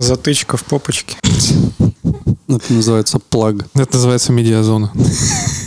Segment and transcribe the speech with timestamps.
[0.00, 1.16] Затычка в попочке.
[2.48, 3.56] Это называется plug.
[3.74, 4.92] Это называется медиазона.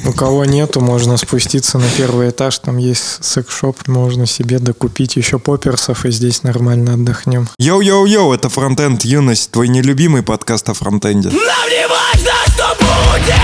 [0.07, 5.37] У кого нету, можно спуститься на первый этаж, там есть секс-шоп, можно себе докупить еще
[5.37, 7.49] попперсов, и здесь нормально отдохнем.
[7.59, 11.27] Йоу-йоу-йоу, это Фронтенд Юность, твой нелюбимый подкаст о фронтенде.
[11.27, 13.35] Нам не важно, что будет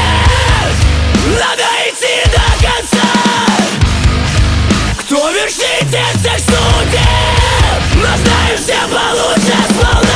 [1.37, 3.07] Надо идти до конца
[5.01, 10.06] Кто вершитель всех судеб Но знаешь, все получше сполна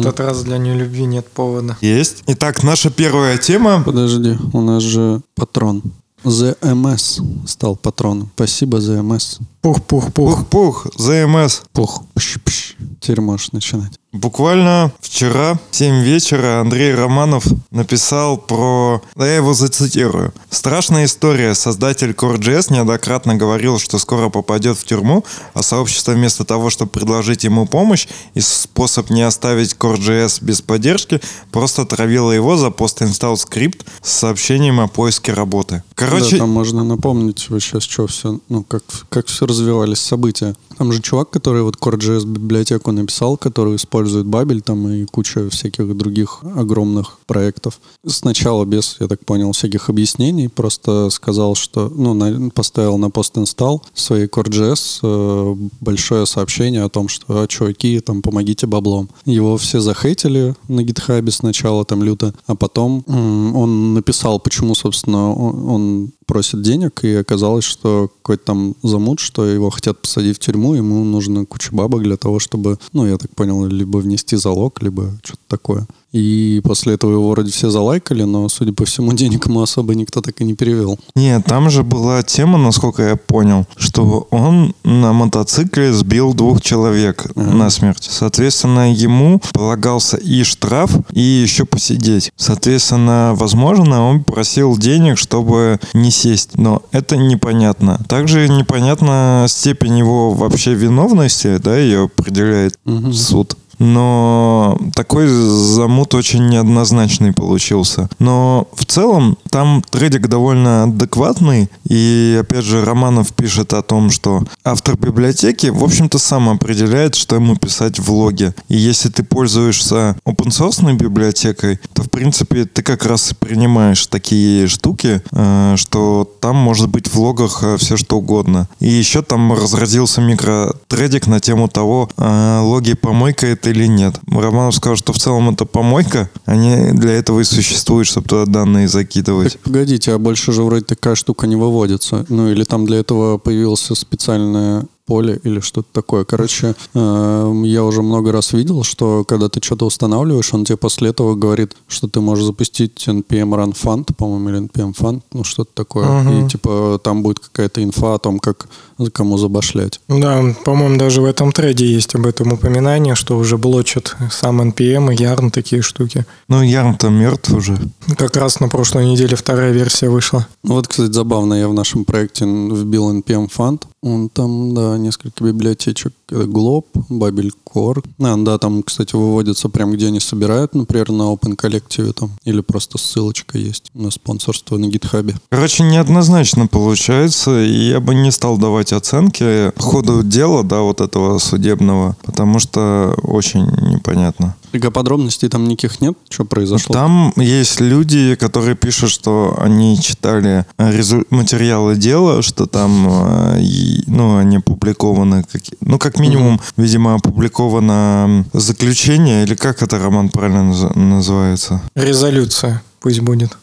[0.00, 1.76] этот раз для нелюбви нет повода.
[1.80, 2.22] Есть.
[2.26, 3.82] Итак, наша первая тема.
[3.84, 5.82] Подожди, у нас же патрон.
[6.24, 8.30] ZMS стал патроном.
[8.34, 9.38] Спасибо, ZMS.
[9.60, 10.12] Пух-пух-пух.
[10.12, 11.62] Пух-пух, ЗМС.
[11.72, 12.02] Пух.
[12.14, 12.76] Пш-пш.
[13.00, 13.92] Теперь можешь начинать.
[14.18, 19.00] Буквально вчера в 7 вечера Андрей Романов написал про...
[19.14, 20.32] Да я его зацитирую.
[20.50, 21.54] «Страшная история.
[21.54, 25.24] Создатель Core.js неоднократно говорил, что скоро попадет в тюрьму,
[25.54, 31.20] а сообщество вместо того, чтобы предложить ему помощь и способ не оставить Core.js без поддержки,
[31.52, 35.84] просто травило его за пост-инсталл скрипт с сообщением о поиске работы».
[35.94, 40.56] Короче, Да, там можно напомнить вообще, с чего все, ну, как, как все развивались события.
[40.76, 43.74] Там же чувак, который вот Core.js библиотеку написал, который
[44.08, 47.78] использует Бабель там и куча всяких других огромных проектов.
[48.06, 53.82] Сначала без, я так понял, всяких объяснений, просто сказал, что, ну, на- поставил на пост-инсталл
[53.94, 59.08] своей Core.js э, большое сообщение о том, что, а, чуваки, там, помогите баблом.
[59.26, 65.34] Его все захейтили на гитхабе сначала, там, люто, а потом м, он написал, почему, собственно,
[65.34, 70.40] он, он просит денег, и оказалось, что какой-то там замут, что его хотят посадить в
[70.40, 74.82] тюрьму, ему нужно куча бабок для того, чтобы, ну, я так понял, либо внести залог,
[74.82, 75.88] либо что-то такое.
[76.12, 80.20] И после этого его вроде все залайкали, но, судя по всему, денег ему особо никто
[80.20, 80.98] так и не перевел.
[81.14, 87.26] Нет, там же была тема, насколько я понял, что он на мотоцикле сбил двух человек
[87.34, 88.08] насмерть.
[88.10, 92.32] Соответственно, ему полагался и штраф, и еще посидеть.
[92.36, 96.56] Соответственно, возможно, он просил денег, чтобы не сесть.
[96.56, 98.00] Но это непонятно.
[98.08, 102.74] Также непонятна степень его вообще виновности, да, ее определяет
[103.12, 103.56] суд.
[103.78, 108.08] Но такой замут очень неоднозначный получился.
[108.18, 111.68] Но в целом там трейдик довольно адекватный.
[111.88, 117.36] И опять же Романов пишет о том, что автор библиотеки, в общем-то, сам определяет, что
[117.36, 118.54] ему писать в логе.
[118.68, 124.68] И если ты пользуешься open source библиотекой, то в принципе ты как раз принимаешь такие
[124.68, 128.68] штуки, э, что там может быть в логах все что угодно.
[128.80, 134.20] И еще там разразился микротрейдик на тему того, э, логи помойка это или нет.
[134.30, 138.88] Романов сказал, что в целом это помойка, они для этого и существуют, чтобы туда данные
[138.88, 139.37] закидывать.
[139.44, 142.24] Так, погодите, а больше же вроде такая штука не выводится.
[142.28, 146.24] Ну, или там для этого появился специальное поле или что-то такое.
[146.24, 151.08] Короче, э, я уже много раз видел, что когда ты что-то устанавливаешь, он тебе после
[151.08, 155.70] этого говорит, что ты можешь запустить npm run fund, по-моему, или npm fund, ну что-то
[155.74, 156.06] такое.
[156.44, 158.68] И типа там будет какая-то инфа о том, как
[159.12, 160.00] кому забашлять.
[160.08, 165.14] Да, по-моему, даже в этом треде есть об этом упоминание, что уже блочат сам NPM
[165.14, 166.26] и Yarn, такие штуки.
[166.48, 167.78] Ну, Ярн-то мертв уже.
[168.16, 170.46] Как раз на прошлой неделе вторая версия вышла.
[170.62, 175.44] Ну вот, кстати, забавно, я в нашем проекте вбил npm fund, он там, да, несколько
[175.44, 176.12] библиотечек.
[176.30, 178.04] Glob, Babel Core.
[178.20, 182.30] А, да, там, кстати, выводится прям, где они собирают, например, на Open Collective там.
[182.44, 185.34] Или просто ссылочка есть на спонсорство на гитхабе.
[185.48, 191.00] Короче, неоднозначно получается, и я бы не стал давать оценки по ходу дела, да, вот
[191.00, 194.54] этого судебного, потому что очень непонятно.
[194.72, 196.14] Так, а подробностей там никаких нет?
[196.28, 196.92] Что произошло?
[196.92, 203.08] Там есть люди, которые пишут, что они читали резу- материалы дела, что там,
[203.56, 203.60] э,
[204.06, 205.44] ну, они опубликованы,
[205.80, 211.80] ну, как минимум, видимо, опубликовано заключение, или как это, Роман, правильно наз- называется?
[211.94, 213.56] Резолюция пусть будет.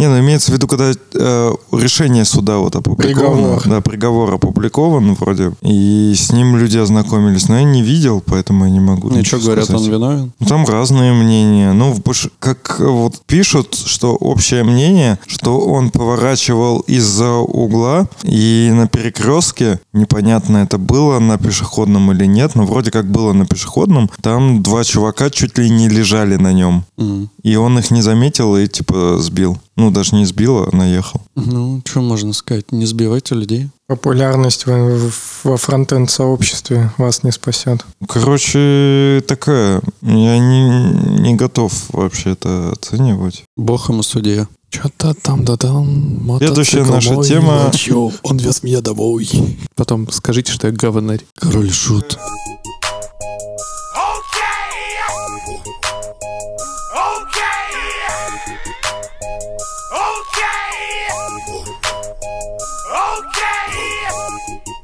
[0.00, 3.58] Не, ну имеется в виду, когда э, решение суда вот опубликовано.
[3.58, 3.62] Приговор.
[3.66, 5.52] Да, приговор опубликован вроде.
[5.60, 7.48] И с ним люди ознакомились.
[7.48, 9.82] Но я не видел, поэтому я не могу Ничего ничего говорят, сказать.
[9.82, 10.32] он виновен?
[10.40, 11.74] Ну, Там разные мнения.
[11.74, 11.94] Ну,
[12.38, 20.58] как вот пишут, что общее мнение, что он поворачивал из-за угла, и на перекрестке, непонятно
[20.58, 25.28] это было на пешеходном или нет, но вроде как было на пешеходном, там два чувака
[25.28, 26.84] чуть ли не лежали на нем.
[26.96, 27.28] Мгм.
[27.42, 29.58] И он их не заметил и типа сбил.
[29.80, 31.22] Ну, даже не сбил, а наехал.
[31.36, 32.70] Ну, что можно сказать?
[32.70, 33.70] Не сбивайте людей.
[33.88, 35.10] Популярность во,
[35.44, 37.86] во фронтенд сообществе вас не спасет.
[38.06, 39.80] Короче, такая.
[40.02, 43.44] Я не, не готов вообще это оценивать.
[43.56, 44.46] Бог ему судья.
[44.68, 46.36] Что-то там, да там.
[46.38, 49.26] Следующая наша тема- Ночью, он вез меня домой.
[49.76, 51.24] Потом скажите, что я говнарь.
[51.38, 52.18] Король шут.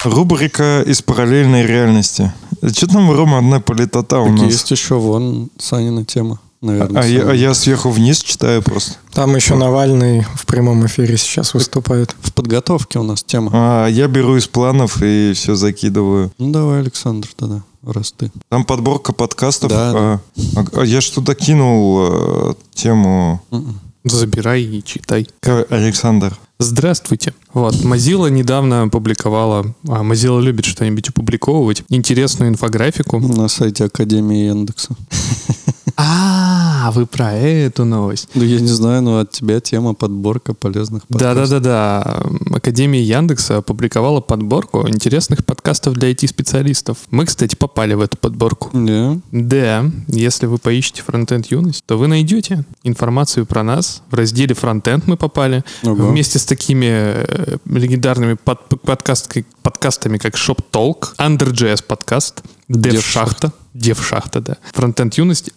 [0.06, 2.32] Рубрика из параллельной реальности.
[2.62, 4.52] Что там, Рома, одна политота у Так нас?
[4.52, 7.02] есть еще вон Санина тема, наверное.
[7.02, 7.34] А, я, самая.
[7.34, 8.92] а я сверху вниз читаю просто.
[9.12, 12.14] Там еще Навальный в прямом эфире сейчас выступает.
[12.22, 13.50] В подготовке у нас тема.
[13.52, 16.32] А я беру из планов и все закидываю.
[16.38, 18.30] Ну давай, Александр, тогда, раз ты.
[18.48, 19.70] Там подборка подкастов.
[19.70, 20.20] Да, а,
[20.56, 23.42] а- а я что-то кинул э, тему.
[23.50, 23.80] М-м.
[24.06, 25.28] Забирай и читай.
[25.42, 26.36] Александр.
[26.58, 27.34] Здравствуйте.
[27.52, 33.18] Вот, Mozilla недавно опубликовала, а Mozilla любит что-нибудь опубликовывать, интересную инфографику.
[33.18, 34.94] На сайте Академии Яндекса.
[36.08, 38.28] А, вы про эту новость.
[38.34, 41.48] Ну, я не знаю, но от тебя тема подборка полезных подкастов.
[41.60, 42.22] Да-да-да-да.
[42.54, 46.98] Академия Яндекса опубликовала подборку интересных подкастов для IT-специалистов.
[47.10, 48.70] Мы, кстати, попали в эту подборку.
[48.72, 49.18] Да.
[49.32, 54.02] Да, если вы поищете фронтенд юность, то вы найдете информацию про нас.
[54.10, 55.64] В разделе фронтенд мы попали.
[55.82, 56.08] Ого.
[56.10, 63.52] Вместе с такими э, легендарными под- подкасткой- подкастами, как Shop Talk, Under.js подкаст, Dev Шахта,
[63.74, 64.56] Dev Шахта, да.
[64.72, 65.50] Фронтенд юность,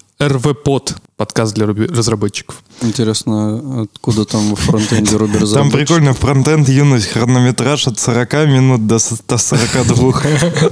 [0.64, 2.64] Pod, подкаст для руби- разработчиков.
[2.82, 9.00] Интересно, откуда там в фронтенде Рубер Там прикольно, фронтенд юность, хронометраж от 40 минут до
[9.00, 10.14] 142.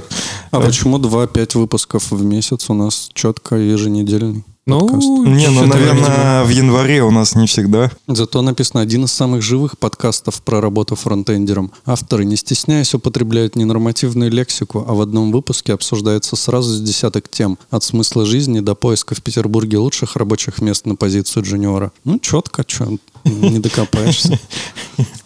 [0.50, 4.42] А почему 2-5 выпусков в месяц у нас четко еженедельный?
[4.68, 5.08] Ну, подкаст?
[5.08, 7.90] Не, ну, наверное, в январе у нас не всегда.
[8.06, 11.72] Зато написано один из самых живых подкастов про работу фронтендером.
[11.86, 17.58] Авторы, не стесняясь, употребляют ненормативную лексику, а в одном выпуске обсуждается сразу с десяток тем.
[17.70, 21.92] От смысла жизни до поиска в Петербурге лучших рабочих мест на позицию джуниора.
[22.04, 22.88] Ну, четко, что,
[23.24, 24.38] не докопаешься.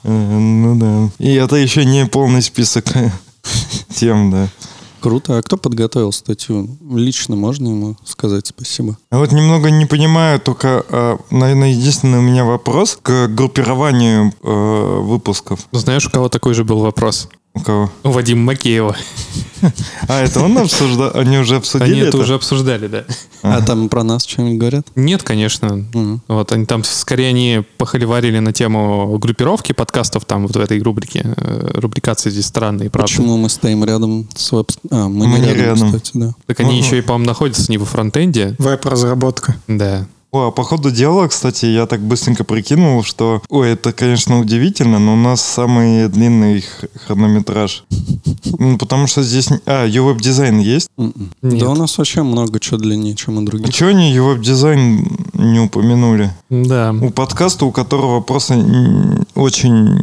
[0.05, 1.11] Ну да.
[1.19, 2.85] И это еще не полный список
[3.94, 4.49] тем, да.
[5.03, 5.38] Круто.
[5.38, 6.69] А кто подготовил статью?
[6.88, 8.97] Лично можно ему сказать спасибо?
[9.11, 14.99] Я вот немного не понимаю, только, э, наверное, единственный у меня вопрос к группированию э,
[15.00, 15.67] выпусков.
[15.73, 17.29] Знаешь, у кого такой же был вопрос?
[17.54, 17.90] У кого?
[18.02, 18.96] У Вадима Макеева.
[20.08, 21.12] А, это он обсуждал?
[21.14, 23.04] Они уже обсудили Они это уже обсуждали, да.
[23.43, 24.87] А там про нас что-нибудь говорят?
[24.96, 25.84] Нет, конечно.
[26.28, 31.34] Вот они там скорее они похоливарили на тему группировки подкастов там вот в этой рубрике.
[31.37, 33.08] Э, Рубрикации здесь странные, правда.
[33.12, 34.70] Почему мы стоим рядом с веб...
[34.90, 36.34] А, мы, не рядом, кстати, да.
[36.46, 36.78] Так они Мгм.
[36.78, 38.56] еще и, по-моему, находятся не во фронтенде.
[38.58, 39.54] Веб-разработка.
[39.69, 40.06] Да.
[40.32, 43.43] О, а по ходу дела, кстати, я так быстренько прикинул, что...
[43.50, 46.64] Ой, это, конечно, удивительно, но у нас самый длинный
[47.06, 47.84] хронометраж.
[48.58, 49.50] Ну, потому что здесь...
[49.67, 50.88] А, UWebDesign есть?
[50.96, 51.32] М-м.
[51.43, 51.58] Нет.
[51.61, 53.75] Да у нас вообще много чего длиннее, чем у других.
[53.75, 56.31] Чего они UWebDesign не упомянули?
[56.49, 56.94] Да.
[56.99, 58.55] У подкаста, у которого просто
[59.35, 59.99] очень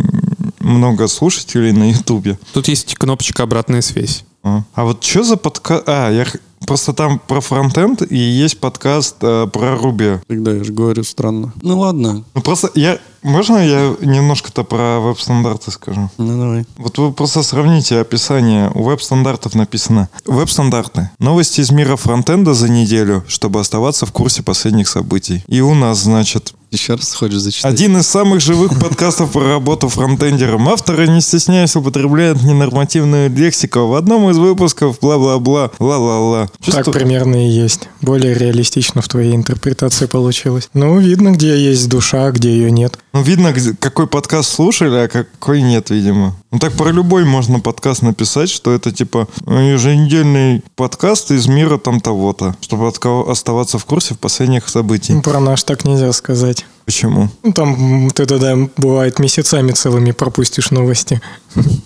[0.59, 2.37] много слушателей на Ютубе.
[2.53, 4.25] Тут есть кнопочка «Обратная связь».
[4.43, 5.83] А, А вот что за подкаст...
[5.87, 6.25] А, я...
[6.69, 10.19] Просто там про фронтенд и есть подкаст э, про Руби.
[10.27, 11.51] Тогда я же говорю странно.
[11.63, 12.99] Ну ладно, Ну просто я...
[13.23, 16.09] Можно я немножко-то про веб-стандарты скажу?
[16.17, 16.65] ну давай.
[16.77, 18.71] Вот вы просто сравните описание.
[18.73, 21.09] У веб-стандартов написано «Веб-стандарты.
[21.19, 25.43] Новости из мира фронтенда за неделю, чтобы оставаться в курсе последних событий».
[25.47, 27.73] И у нас, значит, Еще раз хочешь зачитать?
[27.73, 30.69] один из самых живых подкастов про работу фронтендером.
[30.69, 33.87] Авторы, не стесняясь, употребляют ненормативную лексику.
[33.87, 36.47] В одном из выпусков бла-бла-бла, ла-ла-ла.
[36.47, 37.89] Так Чувствую- примерно и есть.
[38.01, 40.69] Более реалистично в твоей интерпретации получилось.
[40.73, 42.97] Ну, видно, где есть душа, а где ее нет.
[43.11, 46.35] Ну, видно, какой подкаст слушали, а какой нет, видимо.
[46.51, 52.01] Ну, так про любой можно подкаст написать, что это, типа, еженедельный подкаст из мира там
[52.01, 55.13] того-то, чтобы отка- оставаться в курсе в последних событий.
[55.13, 56.65] Ну, Про наш так нельзя сказать.
[56.89, 57.29] Почему?
[57.43, 61.21] Ну, там ты тогда, бывает, месяцами целыми пропустишь новости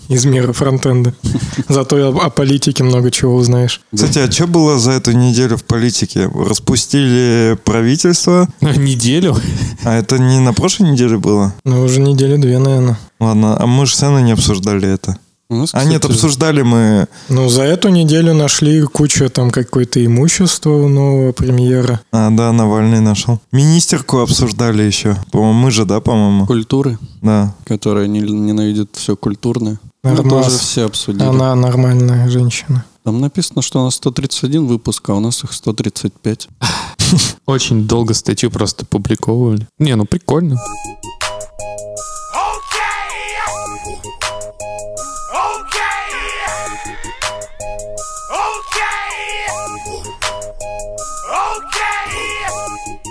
[0.08, 1.12] из мира фронтенда.
[1.68, 3.82] Зато о, о политике много чего узнаешь.
[3.94, 6.30] Кстати, а что было за эту неделю в политике?
[6.34, 9.36] Распустили правительство, Неделю?
[9.84, 11.52] а это не на прошлой неделе было?
[11.64, 12.98] Ну, уже недели две, наверное.
[13.20, 15.18] Ладно, а мы же с Анной не обсуждали это.
[15.50, 17.06] Нас, А нет, кстати, обсуждали мы...
[17.28, 22.00] Ну, за эту неделю нашли кучу там какое-то имущество у нового премьера.
[22.12, 23.40] А, да, Навальный нашел.
[23.52, 25.16] Министерку обсуждали еще.
[25.30, 26.46] По-моему, мы же, да, по-моему?
[26.46, 27.54] культуры, Да.
[27.64, 29.78] которая не- ненавидит все культурное.
[30.02, 30.46] Ну, Нормас.
[30.46, 31.24] тоже все обсудили.
[31.24, 32.84] Она нормальная женщина.
[33.04, 36.48] Там написано, что у нас 131 выпуск, а у нас их 135.
[37.46, 39.66] Очень долго статью просто публиковывали.
[39.78, 40.56] Не, ну прикольно.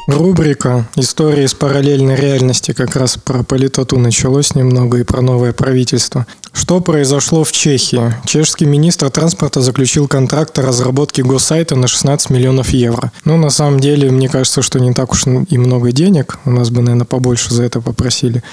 [0.07, 6.27] Рубрика «Истории из параллельной реальности» как раз про политоту началось немного и про новое правительство.
[6.51, 8.13] Что произошло в Чехии?
[8.25, 13.12] Чешский министр транспорта заключил контракт о разработке госсайта на 16 миллионов евро.
[13.25, 16.38] Ну, на самом деле, мне кажется, что не так уж и много денег.
[16.45, 18.43] У нас бы, наверное, побольше за это попросили.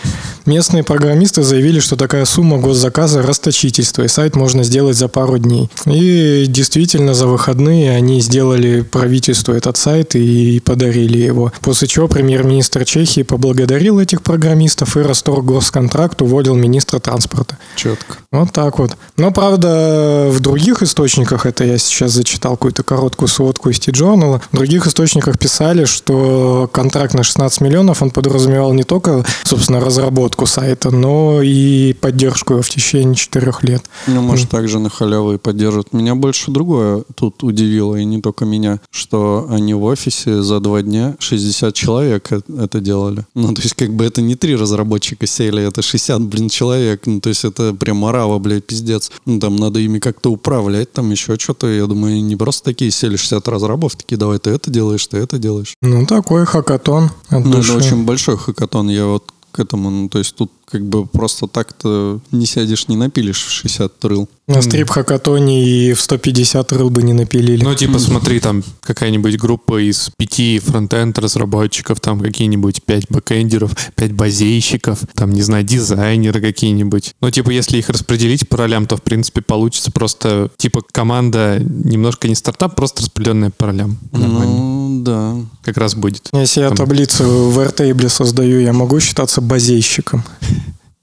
[0.46, 5.68] Местные программисты заявили, что такая сумма госзаказа– расточительство, и сайт можно сделать за пару дней.
[5.84, 11.39] И действительно, за выходные они сделали правительству этот сайт и подарили его.
[11.60, 17.58] После чего премьер-министр Чехии поблагодарил этих программистов и расторг госконтракт, уволил министра транспорта.
[17.76, 18.18] Четко.
[18.32, 18.96] Вот так вот.
[19.16, 24.56] Но, правда, в других источниках, это я сейчас зачитал какую-то короткую сводку из T-Journal, в
[24.56, 30.90] других источниках писали, что контракт на 16 миллионов, он подразумевал не только, собственно, разработку сайта,
[30.90, 33.82] но и поддержку его в течение четырех лет.
[34.06, 35.92] Ну, может, также на халяву и поддержат.
[35.92, 40.82] Меня больше другое тут удивило, и не только меня, что они в офисе за два
[40.82, 43.26] дня 60 человек э- это делали.
[43.34, 47.06] Ну, то есть, как бы это не три разработчика сели, это 60, блин, человек.
[47.06, 49.10] Ну, то есть, это прям орава, блядь, пиздец.
[49.26, 51.66] Ну, там надо ими как-то управлять, там еще что-то.
[51.68, 55.38] Я думаю, не просто такие сели 60 разрабов, такие, давай ты это делаешь, ты это
[55.38, 55.74] делаешь.
[55.82, 58.88] Ну, такой хакатон Ну, это очень большой хакатон.
[58.90, 62.96] Я вот к этому, ну, то есть тут как бы просто так-то не сядешь, не
[62.96, 64.28] напилишь в 60 рыл.
[64.46, 67.62] На стрип-хакатоне и в 150 рыл бы не напилили.
[67.62, 74.12] Ну, типа, смотри, там какая-нибудь группа из пяти фронтенд разработчиков, там какие-нибудь пять бэкэндеров, пять
[74.12, 77.14] базейщиков, там, не знаю, дизайнеры какие-нибудь.
[77.20, 82.26] Ну, типа, если их распределить по ролям, то, в принципе, получится просто, типа, команда немножко
[82.26, 83.98] не стартап, просто распределенная по ролям.
[84.12, 84.52] Нормально.
[84.52, 85.36] Ну, да.
[85.62, 86.28] Как раз будет.
[86.32, 90.24] Если я Там- таблицу в Airtable создаю, я могу считаться базейщиком.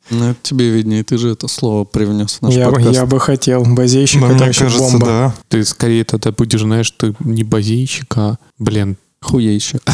[0.10, 2.94] Ну, это тебе виднее, ты же это слово привнес в наш Я, подкаст.
[2.96, 3.64] я бы хотел.
[3.66, 5.06] Базейщик Ну, это мне вообще кажется, бомба.
[5.06, 5.36] да.
[5.50, 9.80] Ты скорее тогда будешь, знаешь, ты не базейщик, а, блин, Хуейще.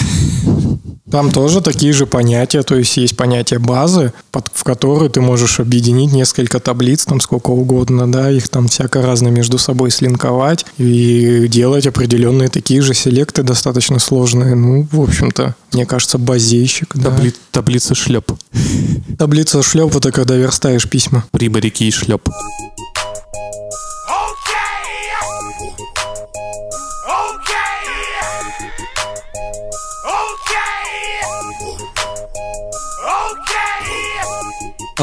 [1.12, 5.60] Там тоже такие же понятия, то есть есть понятие базы, под- в которую ты можешь
[5.60, 11.48] объединить несколько таблиц, там сколько угодно, да, их там всяко разно между собой слинковать и
[11.48, 14.56] делать определенные такие же селекты достаточно сложные.
[14.56, 17.10] Ну, в общем-то, мне кажется, базейщик, да.
[17.12, 18.32] табли- таблица шлеп.
[19.20, 21.26] Таблица шлеп, это когда верстаешь письма.
[21.32, 22.28] Приборики и шлеп.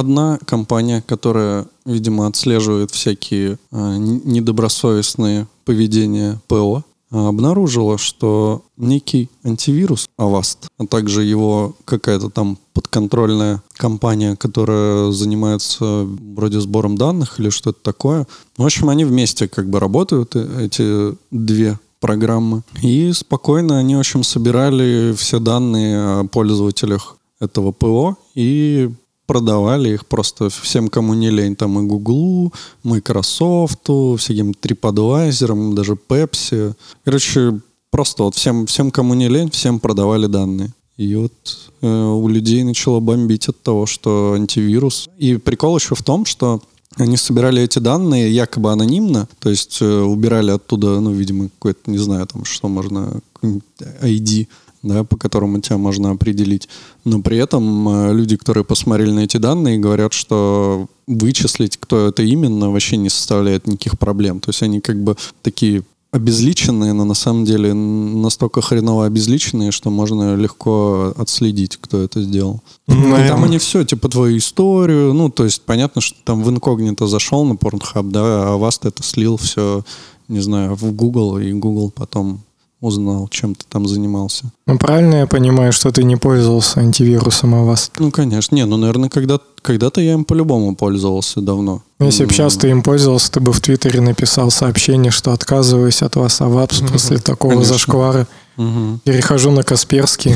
[0.01, 10.09] Одна компания, которая, видимо, отслеживает всякие н- недобросовестные поведения ПО, а, обнаружила, что некий антивирус
[10.19, 17.83] Avast, а также его какая-то там подконтрольная компания, которая занимается вроде сбором данных или что-то
[17.83, 18.27] такое.
[18.57, 22.63] В общем, они вместе как бы работают, э, эти две программы.
[22.81, 28.91] И спокойно они, в общем, собирали все данные о пользователях этого ПО и
[29.31, 31.55] продавали их просто всем, кому не лень.
[31.55, 36.75] Там и Гуглу, Microsoft, всяким TripAdvisor, даже Pepsi.
[37.05, 37.61] Короче,
[37.93, 40.71] просто вот всем, всем, кому не лень, всем продавали данные.
[40.97, 41.33] И вот
[41.81, 45.09] э, у людей начало бомбить от того, что антивирус.
[45.17, 46.61] И прикол еще в том, что
[46.97, 51.99] они собирали эти данные якобы анонимно, то есть э, убирали оттуда, ну, видимо, какой-то, не
[51.99, 53.21] знаю, там, что можно,
[53.81, 54.49] ID,
[54.83, 56.69] да, по которому тебя можно определить.
[57.05, 62.23] Но при этом э, люди, которые посмотрели на эти данные, говорят, что вычислить, кто это
[62.23, 64.41] именно, вообще не составляет никаких проблем.
[64.41, 65.83] То есть они как бы такие
[66.13, 72.63] обезличенные, но на самом деле настолько хреново обезличенные, что можно легко отследить, кто это сделал.
[72.89, 73.45] Ну, И там наверное.
[73.45, 77.53] они все, типа твою историю, ну, то есть понятно, что там в инкогнито зашел на
[77.53, 79.85] Pornhub, да, а вас это слил все,
[80.27, 82.41] не знаю, в Google, и Google потом
[82.81, 84.51] узнал, чем ты там занимался.
[84.67, 87.91] Ну, правильно я понимаю, что ты не пользовался антивирусом Avast?
[87.99, 88.55] Ну, конечно.
[88.55, 91.83] Не, ну, наверное, когда, когда-то я им по-любому пользовался давно.
[91.99, 96.17] Если бы сейчас ты им пользовался, ты бы в Твиттере написал сообщение, что отказываюсь от
[96.17, 97.75] вас, Авапс, после такого Конечно.
[97.75, 98.27] зашквара.
[98.57, 99.01] мгм.
[99.05, 100.35] Перехожу на Касперский,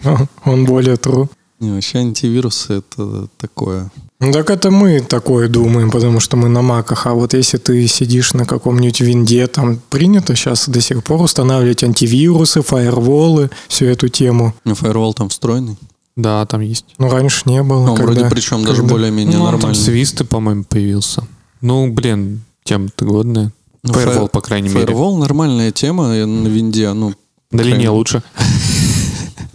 [0.44, 1.28] он более true.
[1.58, 3.90] Не, вообще антивирусы это такое.
[4.20, 7.06] Ну так это мы такое думаем, потому что мы на маках.
[7.06, 11.82] А вот если ты сидишь на каком-нибудь винде, там принято сейчас до сих пор устанавливать
[11.84, 14.54] антивирусы, фаерволы, всю эту тему.
[14.64, 15.76] Ну, фаервол там встроенный.
[16.14, 16.86] Да, там есть.
[16.98, 17.90] Ну, раньше не было.
[17.90, 19.74] Он вроде когда- причем даже когда- более-менее ну, там нормальный.
[19.82, 21.24] свисты, по-моему, появился.
[21.60, 23.52] Ну, блин, тема-то годная.
[23.82, 24.86] Ну, Firewall, по крайней мере.
[24.92, 26.92] Firewall нормальная тема э, на винде.
[26.92, 27.12] Ну,
[27.50, 28.22] На линии крайне- лучше.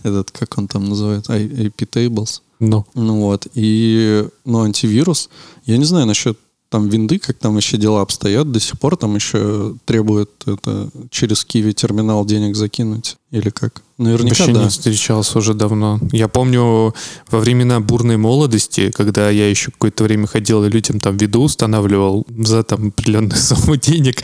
[0.04, 2.42] этот, как он там называется, I- IP tables.
[2.60, 5.30] Ну, Ну вот, и, ну, антивирус,
[5.66, 6.38] я не знаю насчет
[6.72, 11.44] там винды, как там вообще дела обстоят, до сих пор там еще требует это через
[11.44, 13.84] Киви терминал денег закинуть или как?
[13.98, 14.64] Наверняка вообще да.
[14.64, 16.00] не встречался уже давно.
[16.14, 16.96] Я помню
[17.30, 22.26] во времена бурной молодости, когда я еще какое-то время ходил и людям там виду устанавливал
[22.30, 24.24] за там определенную сумму денег.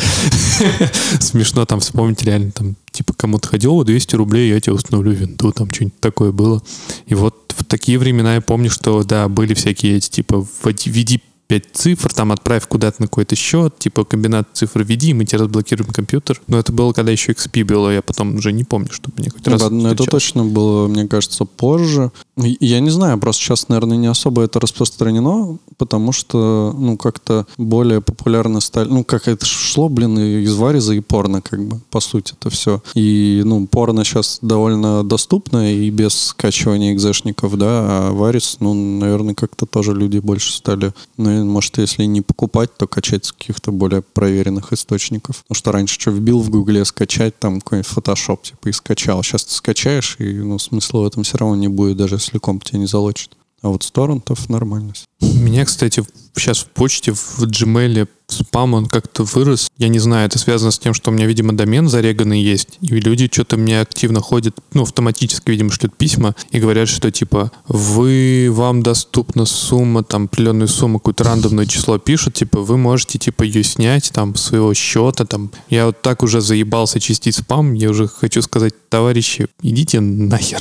[1.20, 5.52] Смешно там вспомнить реально там типа кому-то ходил, вот 200 рублей, я тебе установлю винду,
[5.52, 6.64] там что-нибудь такое было.
[7.08, 11.64] И вот в такие времена я помню, что да, были всякие эти типа введи 5
[11.74, 15.92] цифр, там отправь куда-то на какой-то счет, типа комбинат цифр введи, и мы тебе разблокируем
[15.92, 16.42] компьютер.
[16.48, 19.46] Но это было, когда еще XP было, я потом уже не помню, чтобы мне хоть
[19.46, 22.12] Ну раз но это точно было, мне кажется, позже.
[22.36, 28.02] Я не знаю, просто сейчас, наверное, не особо это распространено, потому что, ну, как-то более
[28.02, 28.90] популярно стали...
[28.90, 32.82] Ну, как это шло, блин, из вариза и порно, как бы, по сути, это все.
[32.94, 39.34] И, ну, порно сейчас довольно доступно и без скачивания экзешников, да, а варис, ну, наверное,
[39.34, 44.02] как-то тоже люди больше стали, ну, может, если не покупать, то качать с каких-то более
[44.02, 45.44] проверенных источников.
[45.44, 49.24] Потому что раньше что вбил в гугле скачать, там какой-нибудь фотошоп, типа, и скачал.
[49.24, 52.64] Сейчас ты скачаешь, и, ну, смысла в этом все равно не будет, даже если комп
[52.64, 53.32] тебя не залочит.
[53.62, 54.94] А вот с торрентов нормально.
[55.20, 56.04] Меня, кстати,
[56.36, 59.70] сейчас в почте, в Gmail спам, он как-то вырос.
[59.78, 62.78] Я не знаю, это связано с тем, что у меня, видимо, домен зареганный есть.
[62.82, 67.52] И люди что-то мне активно ходят, ну, автоматически, видимо, шлют письма и говорят, что, типа,
[67.68, 73.44] вы, вам доступна сумма, там, определенную сумму, какое-то рандомное число пишут, типа, вы можете, типа,
[73.44, 75.52] ее снять, там, своего счета, там.
[75.70, 80.60] Я вот так уже заебался чистить спам, я уже хочу сказать, товарищи, идите нахер.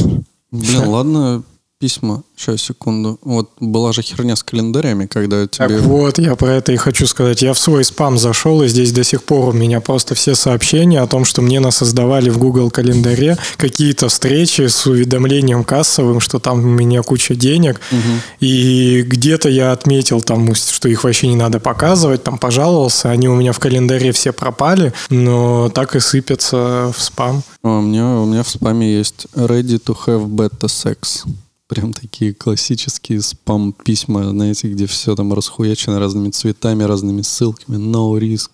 [0.52, 1.42] Блин, ладно,
[1.78, 2.22] письма.
[2.36, 3.18] Сейчас, секунду.
[3.22, 5.78] Вот была же херня с календарями, когда Так тебе...
[5.78, 7.42] вот, я про это и хочу сказать.
[7.42, 11.00] Я в свой спам зашел, и здесь до сих пор у меня просто все сообщения
[11.02, 16.60] о том, что мне насоздавали в Google календаре какие-то встречи с уведомлением кассовым, что там
[16.60, 17.80] у меня куча денег.
[18.40, 23.34] И где-то я отметил там, что их вообще не надо показывать, там пожаловался, они у
[23.34, 27.42] меня в календаре все пропали, но так и сыпятся в спам.
[27.62, 31.24] А, у, меня, у меня в спаме есть ready to have beta sex.
[31.68, 37.76] Прям такие классические спам-письма, знаете, где все там расхуячено разными цветами, разными ссылками.
[37.76, 38.50] No risk.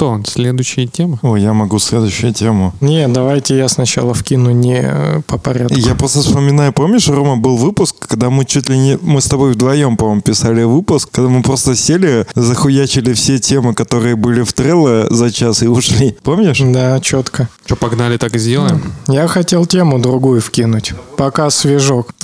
[0.00, 1.18] Что, следующая тема?
[1.20, 2.72] О, я могу следующую тему.
[2.80, 5.74] Не, давайте я сначала вкину не э, по порядку.
[5.74, 8.98] Я просто вспоминаю, помнишь, Рома, был выпуск, когда мы чуть ли не...
[9.02, 14.16] Мы с тобой вдвоем, по-моему, писали выпуск, когда мы просто сели, захуячили все темы, которые
[14.16, 16.16] были в Трелло за час и ушли.
[16.22, 16.62] Помнишь?
[16.64, 17.50] Да, четко.
[17.66, 18.80] Что, погнали, так и сделаем?
[19.06, 20.94] Я хотел тему другую вкинуть.
[21.18, 22.14] Пока свежок.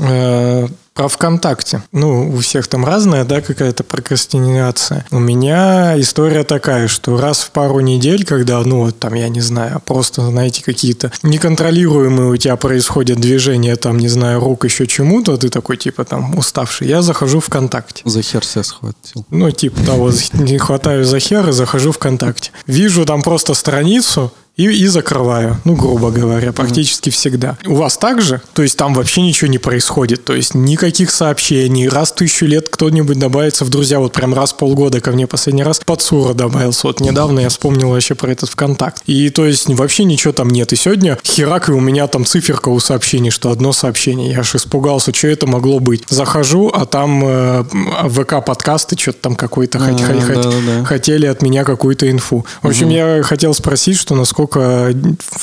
[0.96, 1.82] Про ВКонтакте.
[1.92, 5.04] Ну, у всех там разная, да, какая-то прокрастинация.
[5.10, 9.42] У меня история такая, что раз в пару недель, когда, ну, вот там, я не
[9.42, 15.36] знаю, просто, знаете, какие-то неконтролируемые у тебя происходят движения, там, не знаю, рук еще чему-то,
[15.36, 18.00] ты такой, типа, там, уставший, я захожу ВКонтакте.
[18.06, 19.26] За хер себя схватил.
[19.28, 22.52] Ну, типа того, не хватаю за хер и захожу ВКонтакте.
[22.66, 27.58] Вижу там просто страницу, и, и закрываю, ну, грубо говоря, практически всегда.
[27.66, 28.40] У вас так же?
[28.54, 32.68] То есть там вообще ничего не происходит, то есть никаких сообщений, раз в тысячу лет
[32.70, 36.86] кто-нибудь добавится в друзья, вот прям раз в полгода ко мне последний раз Пацура добавился,
[36.86, 39.02] вот недавно я вспомнил вообще про этот ВКонтакт.
[39.06, 42.70] И то есть вообще ничего там нет, и сегодня херак, и у меня там циферка
[42.70, 46.04] у сообщений, что одно сообщение, я аж испугался, что это могло быть.
[46.08, 47.64] Захожу, а там э,
[48.08, 52.46] ВК-подкасты, что-то там какой-то хот- хот- хотели от меня какую-то инфу.
[52.62, 54.94] В общем, я хотел спросить, что насколько насколько,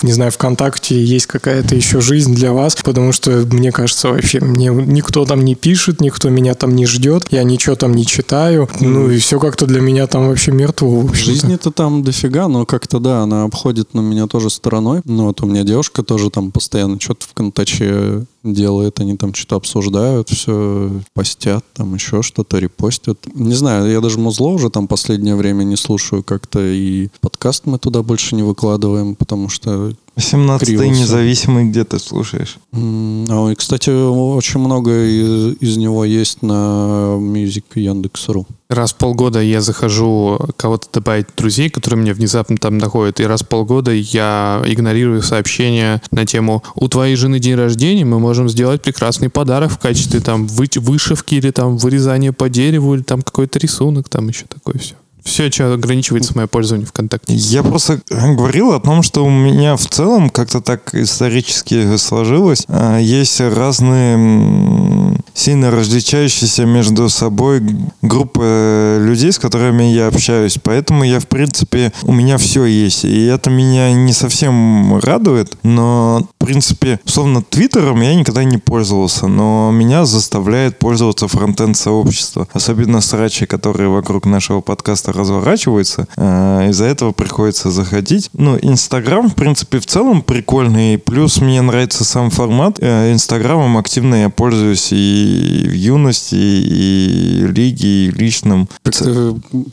[0.01, 4.67] не знаю, ВКонтакте есть какая-то еще жизнь для вас, потому что, мне кажется, вообще мне
[4.67, 9.09] никто там не пишет, никто меня там не ждет, я ничего там не читаю, ну
[9.09, 11.09] и все как-то для меня там вообще мертво.
[11.13, 15.01] Жизни-то там дофига, но как-то да, она обходит на меня тоже стороной.
[15.05, 19.55] Ну вот у меня девушка тоже там постоянно что-то в контаче делает, они там что-то
[19.55, 23.17] обсуждают, все постят, там еще что-то репостят.
[23.33, 27.79] Не знаю, я даже музло уже там последнее время не слушаю как-то, и подкаст мы
[27.79, 30.91] туда больше не выкладываем, потому что 18-й Криво всё.
[30.91, 32.57] независимый, где ты слушаешь?
[32.71, 38.45] А, и, кстати, очень много из, из него есть на Music Яндекс.ру.
[38.69, 43.41] Раз в полгода я захожу кого-то добавить друзей, которые мне внезапно там находят, и раз
[43.41, 48.81] в полгода я игнорирую сообщения на тему «У твоей жены день рождения, мы можем сделать
[48.81, 53.59] прекрасный подарок в качестве там вы- вышивки или там вырезания по дереву или там какой-то
[53.59, 54.95] рисунок, там еще такое все».
[55.23, 57.33] Все, что ограничивается мое пользование ВКонтакте.
[57.33, 62.65] Я просто говорил о том, что у меня в целом как-то так исторически сложилось.
[62.67, 67.61] А, Есть разные сильно различающиеся между собой
[68.01, 70.57] группы людей, с которыми я общаюсь.
[70.61, 73.05] Поэтому я, в принципе, у меня все есть.
[73.05, 79.27] И это меня не совсем радует, но, в принципе, условно, Твиттером я никогда не пользовался,
[79.27, 82.47] но меня заставляет пользоваться фронтенд сообщество.
[82.53, 86.07] Особенно срачи, которые вокруг нашего подкаста разворачиваются.
[86.17, 88.29] Э, Из-за этого приходится заходить.
[88.33, 90.97] Ну, Инстаграм, в принципе, в целом прикольный.
[90.97, 92.77] Плюс мне нравится сам формат.
[92.79, 98.67] Э, Инстаграмом активно я пользуюсь и в юности, и лиге, и личным.
[98.83, 99.05] Как ты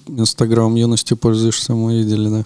[0.09, 2.44] Инстаграм юности пользуешься, мы видели, да?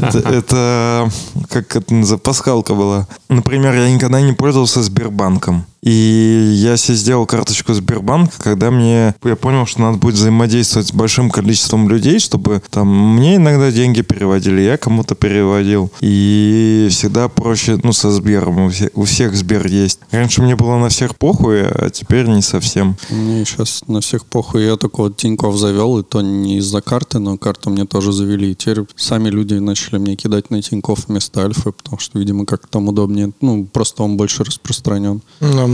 [0.08, 1.10] Это, это
[1.48, 3.06] как это называется, пасхалка была.
[3.28, 5.64] Например, я никогда не пользовался Сбербанком.
[5.82, 10.92] И я себе сделал карточку Сбербанка, когда мне я понял, что надо будет взаимодействовать с
[10.92, 15.90] большим количеством людей, чтобы там мне иногда деньги переводили, я кому-то переводил.
[16.00, 18.66] И всегда проще, ну, со Сбером.
[18.66, 20.00] У всех, у всех Сбер есть.
[20.10, 22.96] Раньше мне было на всех похуй, а теперь не совсем.
[23.10, 24.64] Мне сейчас на всех похуй.
[24.64, 28.52] Я только вот Тинькофф завел, и то не из-за карты, но карту мне тоже завели.
[28.52, 32.66] И теперь сами люди начали мне кидать на Тинькофф вместо Альфы, потому что, видимо, как
[32.66, 33.32] там удобнее.
[33.40, 35.22] Ну, просто он больше распространен.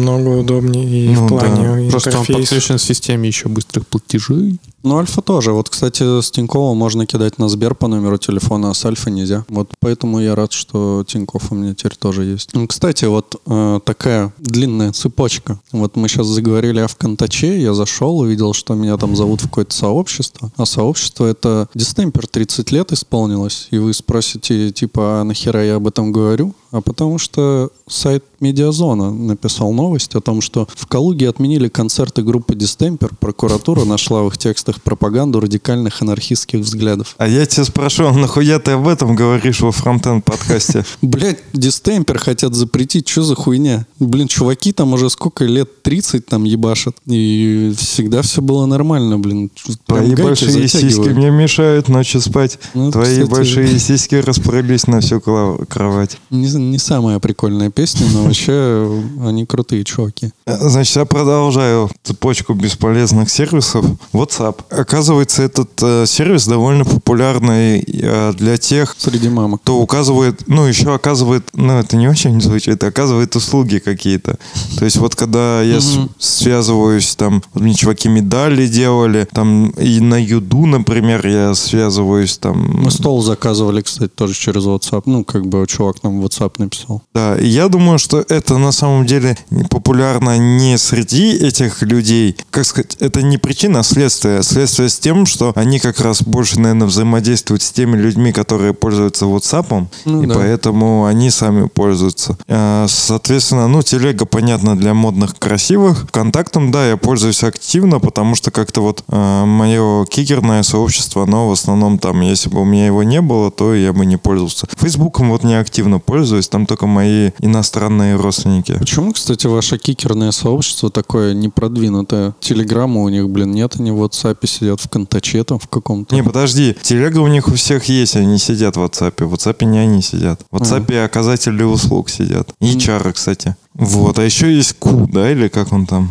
[0.05, 1.91] Намного удобнее и Ну в плане да.
[1.91, 4.59] Просто он подключен к системе еще быстрых платежей.
[4.83, 5.53] Ну, Альфа тоже.
[5.53, 9.45] Вот, кстати, с Тинькова можно кидать на Сбер по номеру телефона, а с Альфа нельзя.
[9.49, 12.51] Вот поэтому я рад, что Тинькофф у меня теперь тоже есть.
[12.53, 15.59] Ну, кстати, вот э, такая длинная цепочка.
[15.73, 19.75] Вот мы сейчас заговорили о ВКонтаче, я зашел, увидел, что меня там зовут в какое-то
[19.75, 20.53] сообщество.
[20.57, 23.69] А сообщество это Дистемпер 30 лет исполнилось.
[23.71, 26.55] И вы спросите, типа, а нахера я об этом говорю?
[26.77, 32.55] А потому что сайт Медиазона написал новость о том, что в Калуге отменили концерты группы
[32.55, 33.13] Дистемпер.
[33.19, 37.15] Прокуратура нашла в их текстах пропаганду радикальных анархистских взглядов.
[37.19, 40.85] А я тебя спрошу, а нахуя ты об этом говоришь во фронтенд подкасте?
[41.03, 43.87] Блять, Дистемпер хотят запретить, что за хуйня?
[43.99, 46.97] Блин, чуваки там уже сколько лет, 30 там ебашат.
[47.07, 49.51] И всегда все было нормально, блин.
[49.87, 52.59] Твои большие сиськи мне мешают ночью спать.
[52.75, 56.19] Ну, Твои кстати, большие сиськи распрыгались на всю кровать.
[56.31, 60.33] Не, не самая прикольная песня, но вообще они крутые чуваки.
[60.47, 63.85] Э, Значит, я продолжаю цепочку бесполезных сервисов.
[64.13, 64.56] WhatsApp.
[64.71, 69.63] Оказывается, этот э, сервис довольно популярный э, для тех, Среди мамок.
[69.63, 74.39] кто указывает, ну, еще оказывает, ну, это не очень звучит, оказывает услуги какие-то.
[74.79, 75.81] То есть вот когда я
[76.19, 82.83] связываюсь, там, вот мне чуваки медали делали, там, и на Юду, например, я связываюсь, там...
[82.83, 85.03] Мы стол заказывали, кстати, тоже через WhatsApp.
[85.07, 87.03] Ну, как бы чувак нам в WhatsApp написал.
[87.15, 89.37] Да, и я думаю, что это на самом деле
[89.71, 92.37] популярно не среди этих людей.
[92.51, 94.43] Как сказать, это не причина, а следствие.
[94.47, 99.25] Следствие с тем, что они как раз больше, наверное, взаимодействуют с теми людьми, которые пользуются
[99.27, 100.35] WhatsApp, Ну и да.
[100.35, 102.39] поэтому они сами пользуются.
[102.49, 106.07] А, Соответственно, ну, телега, понятно, для модных, красивых.
[106.11, 111.99] Контактом, да, я пользуюсь активно, потому что как-то вот мое кикерное сообщество, оно в основном
[111.99, 114.67] там, если бы у меня его не было, то я бы не пользовался.
[114.79, 118.77] Фейсбуком вот не активно пользуюсь, там только мои иностранные родственники.
[118.79, 122.35] Почему, кстати, ваше кикерное сообщество такое непродвинутое?
[122.41, 126.15] Телеграмма у них, блин, нет, они в WhatsApp сидят в контаче там в каком-то.
[126.15, 129.25] Не, подожди, телега у них у всех есть, они сидят в WhatsApp.
[129.25, 130.43] В WhatsApp не они сидят.
[130.51, 132.51] В WhatsApp оказатели услуг сидят.
[132.61, 133.57] И HR, кстати.
[133.79, 136.11] Вот, а еще есть Q, да, или как он там?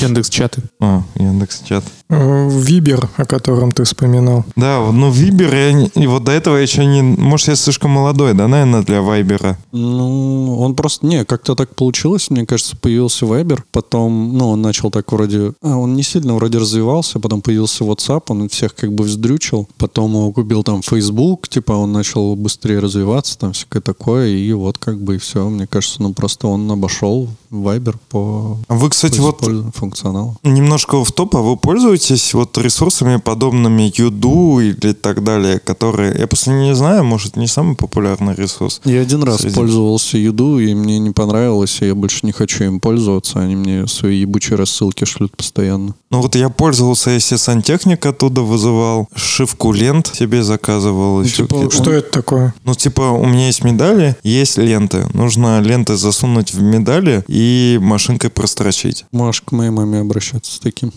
[0.00, 0.62] Яндекс чаты.
[0.78, 1.82] А, Яндекс чат.
[2.10, 4.44] Э, Вибер, о котором ты вспоминал.
[4.54, 7.02] Да, ну Вибер, я не- и вот до этого я еще не...
[7.02, 9.56] Может, я слишком молодой, да, наверное, для Вайбера.
[9.72, 14.90] Ну, он просто, не, как-то так получилось, мне кажется, появился Viber, потом, ну, он начал
[14.90, 19.04] так вроде, а, он не сильно вроде развивался, потом появился WhatsApp, он всех как бы
[19.04, 24.52] вздрючил, потом его купил там Facebook, типа он начал быстрее развиваться, там всякое такое, и
[24.52, 28.74] вот как бы и все, мне кажется, ну, просто он обошел control Viber по А
[28.74, 29.40] Вы, кстати, вот
[29.74, 30.36] функционала.
[30.42, 36.16] немножко в топ, а вы пользуетесь вот ресурсами, подобными Юду или так далее, которые...
[36.18, 38.80] Я просто не знаю, может, не самый популярный ресурс.
[38.84, 42.64] Я один раз Среди- пользовался Юду, и мне не понравилось, и я больше не хочу
[42.64, 43.40] им пользоваться.
[43.40, 45.94] Они мне свои ебучие рассылки шлют постоянно.
[46.10, 51.22] Ну вот я пользовался, если сантехник оттуда вызывал, шивку лент себе заказывал.
[51.22, 52.54] еще типа, Что это такое?
[52.64, 55.06] Ну, типа, у меня есть медали, есть ленты.
[55.12, 57.35] Нужно ленты засунуть в медали и
[57.80, 59.04] машинкой прострочить.
[59.12, 59.70] Можешь к моей
[60.00, 60.92] обращаться с таким.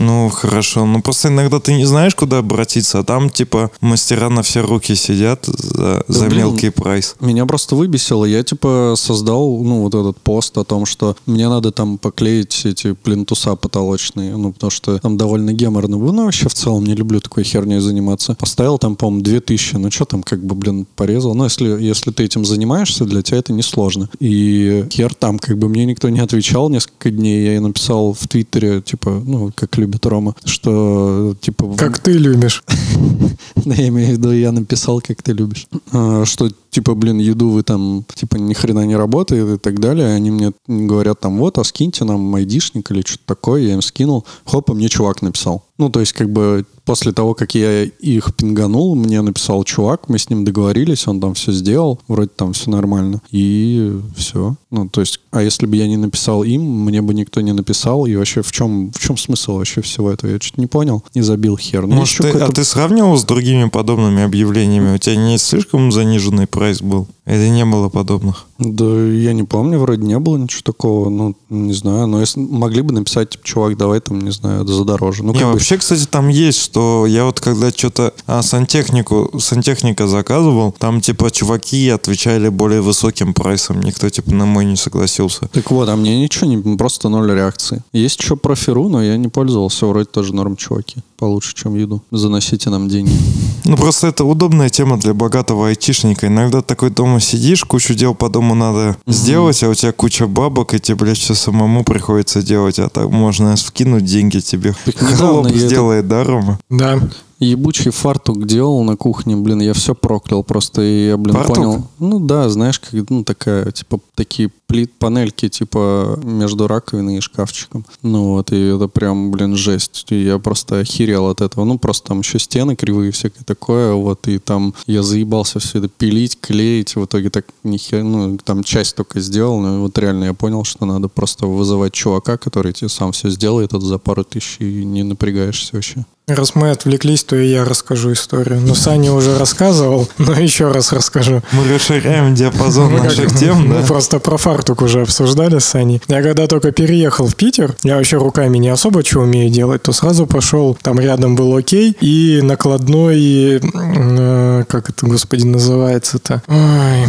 [0.00, 0.86] Ну, хорошо.
[0.86, 4.94] Ну, просто иногда ты не знаешь, куда обратиться, а там, типа, мастера на все руки
[4.94, 6.38] сидят за, за блин.
[6.38, 7.16] мелкий прайс.
[7.20, 8.24] Меня просто выбесило.
[8.24, 12.94] Я, типа, создал, ну, вот этот пост о том, что мне надо там поклеить эти
[12.94, 15.98] плинтуса потолочные, ну, потому что там довольно геморно.
[15.98, 18.34] Ну, вообще, в целом, не люблю такой херней заниматься.
[18.36, 19.76] Поставил там, по-моему, 2000.
[19.76, 21.34] Ну, что там, как бы, блин, порезал.
[21.34, 24.08] Ну, если, если ты этим занимаешься, для тебя это несложно.
[24.18, 27.44] И хер там, как бы, мне никто не отвечал несколько дней.
[27.44, 31.74] Я ей написал в Твиттере, типа, ну, как любит Рома, что, типа...
[31.76, 32.64] Как ты любишь.
[33.56, 35.66] да, я имею в виду, я написал, как ты любишь.
[35.92, 40.14] А, что, типа, блин, еду вы там, типа, ни хрена не работает и так далее.
[40.14, 43.62] Они мне говорят там, вот, а скиньте нам айдишник или что-то такое.
[43.62, 44.24] Я им скинул.
[44.44, 45.64] Хоп, и мне чувак написал.
[45.78, 50.18] Ну, то есть, как бы, после того, как я их пинганул, мне написал чувак, мы
[50.18, 53.22] с ним договорились, он там все сделал, вроде там все нормально.
[53.30, 54.56] И все.
[54.72, 58.06] Ну, то есть, а если бы я не написал им, мне бы никто не написал.
[58.06, 60.32] И вообще, в чем, в чем смысл вообще всего этого?
[60.32, 61.04] Я что-то не понял.
[61.14, 61.86] Не забил хер.
[61.86, 64.96] Ну, Может, ты- а ты сравнивал с другими подобными объявлениями?
[64.96, 67.06] У тебя не слишком заниженный прайс был?
[67.26, 68.46] Или не было подобных?
[68.58, 72.82] Да, я не помню, вроде не было ничего такого, ну, не знаю, но если могли
[72.82, 75.22] бы написать, типа, чувак, давай там, не знаю, задороже.
[75.22, 79.38] Ну, не, как бы, вообще, кстати, там есть, что я вот когда что-то а, сантехнику,
[79.38, 85.48] сантехника заказывал, там типа чуваки отвечали более высоким прайсом, никто типа на мой не согласился.
[85.52, 87.82] Так вот, а мне ничего не, просто ноль реакции.
[87.92, 91.02] Есть еще про Феру, но я не пользовался, вроде тоже норм, чуваки.
[91.20, 92.02] Получше, чем еду.
[92.10, 93.12] Заносите нам деньги.
[93.66, 96.26] Ну просто это удобная тема для богатого айтишника.
[96.26, 100.72] Иногда такой дома сидишь, кучу дел по дому надо сделать, а у тебя куча бабок,
[100.74, 104.74] и тебе, блядь, все самому приходится делать, а так можно вкинуть деньги тебе.
[104.86, 106.58] Так Хлоп я это- сделает, да, Рома?
[106.70, 106.98] Да.
[107.40, 111.56] Ебучий фартук делал на кухне, блин, я все проклял просто, и я, блин, Фартук?
[111.56, 111.86] понял.
[111.98, 117.86] Ну да, знаешь, как, ну такая, типа, такие плит, панельки, типа, между раковиной и шкафчиком.
[118.02, 120.04] Ну вот, и это прям, блин, жесть.
[120.10, 121.64] И я просто охерел от этого.
[121.64, 125.88] Ну, просто там еще стены кривые, всякое такое, вот, и там я заебался все это
[125.88, 130.34] пилить, клеить, в итоге так нихер, ну, там часть только сделал, но вот реально я
[130.34, 134.58] понял, что надо просто вызывать чувака, который тебе сам все сделает, это за пару тысяч,
[134.60, 136.04] и не напрягаешься вообще.
[136.28, 138.60] Раз мы отвлеклись, то и я расскажу историю.
[138.60, 141.42] Но Саня уже рассказывал, но еще раз расскажу.
[141.50, 143.86] Мы расширяем диапазон Мы наших тем, мы да?
[143.86, 146.00] просто про фартук уже обсуждали с Саней.
[146.06, 149.92] Я когда только переехал в Питер, я вообще руками не особо что умею делать, то
[149.92, 156.42] сразу пошел, там рядом был окей, и накладной, э, как это, господи, называется-то?
[156.46, 157.06] Ой,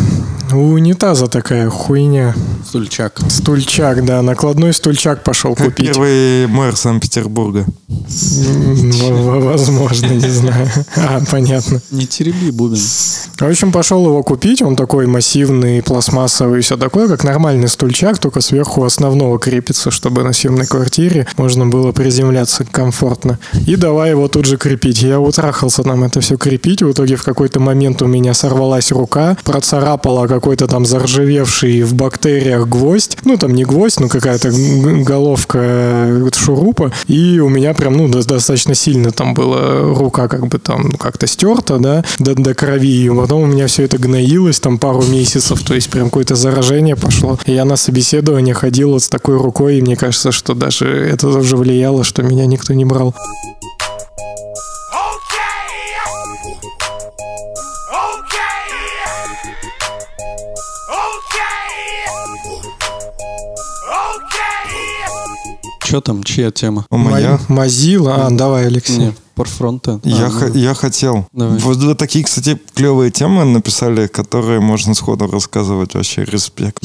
[0.53, 2.33] у унитаза такая хуйня.
[2.67, 3.19] Стульчак.
[3.29, 5.85] Стульчак, да, накладной стульчак пошел Как купить.
[5.85, 7.65] первый мэр Санкт-Петербурга.
[9.41, 10.67] Возможно, не знаю.
[10.95, 11.81] А, понятно.
[11.91, 12.77] Не тереби, Бубин.
[12.77, 14.61] В общем, пошел его купить.
[14.61, 20.33] Он такой массивный, пластмассовый, все такое, как нормальный стульчак, только сверху основного крепится, чтобы на
[20.33, 23.39] съемной квартире можно было приземляться комфортно.
[23.67, 25.01] И давай его тут же крепить.
[25.01, 26.81] Я утрахался нам это все крепить.
[26.81, 32.67] В итоге в какой-то момент у меня сорвалась рука, процарапала какой-то там заржавевший в бактериях
[32.67, 33.17] гвоздь.
[33.25, 34.51] Ну, там не гвоздь, но какая-то
[35.03, 36.91] головка э, шурупа.
[37.07, 40.97] И у меня прям, ну, до- достаточно сильно там была рука как бы там ну,
[40.97, 43.05] как-то стерта, да, до, до крови.
[43.05, 46.95] И потом у меня все это гноилось там пару месяцев, то есть прям какое-то заражение
[46.95, 47.39] пошло.
[47.45, 51.27] И я на собеседование ходил вот с такой рукой, и мне кажется, что даже это
[51.27, 53.15] уже влияло, что меня никто не брал.
[65.91, 66.85] Че там, чья тема?
[66.89, 67.31] Моя.
[67.49, 68.15] Ма- Мазила.
[68.27, 68.97] А, давай, Алексей.
[68.97, 69.99] Не, про фронта.
[70.05, 71.27] Я, А, х- ну, я хотел.
[71.33, 71.57] Давай.
[71.59, 75.93] Вот вы такие, кстати, клевые темы написали, которые можно сходу рассказывать.
[75.95, 76.81] Вообще респект.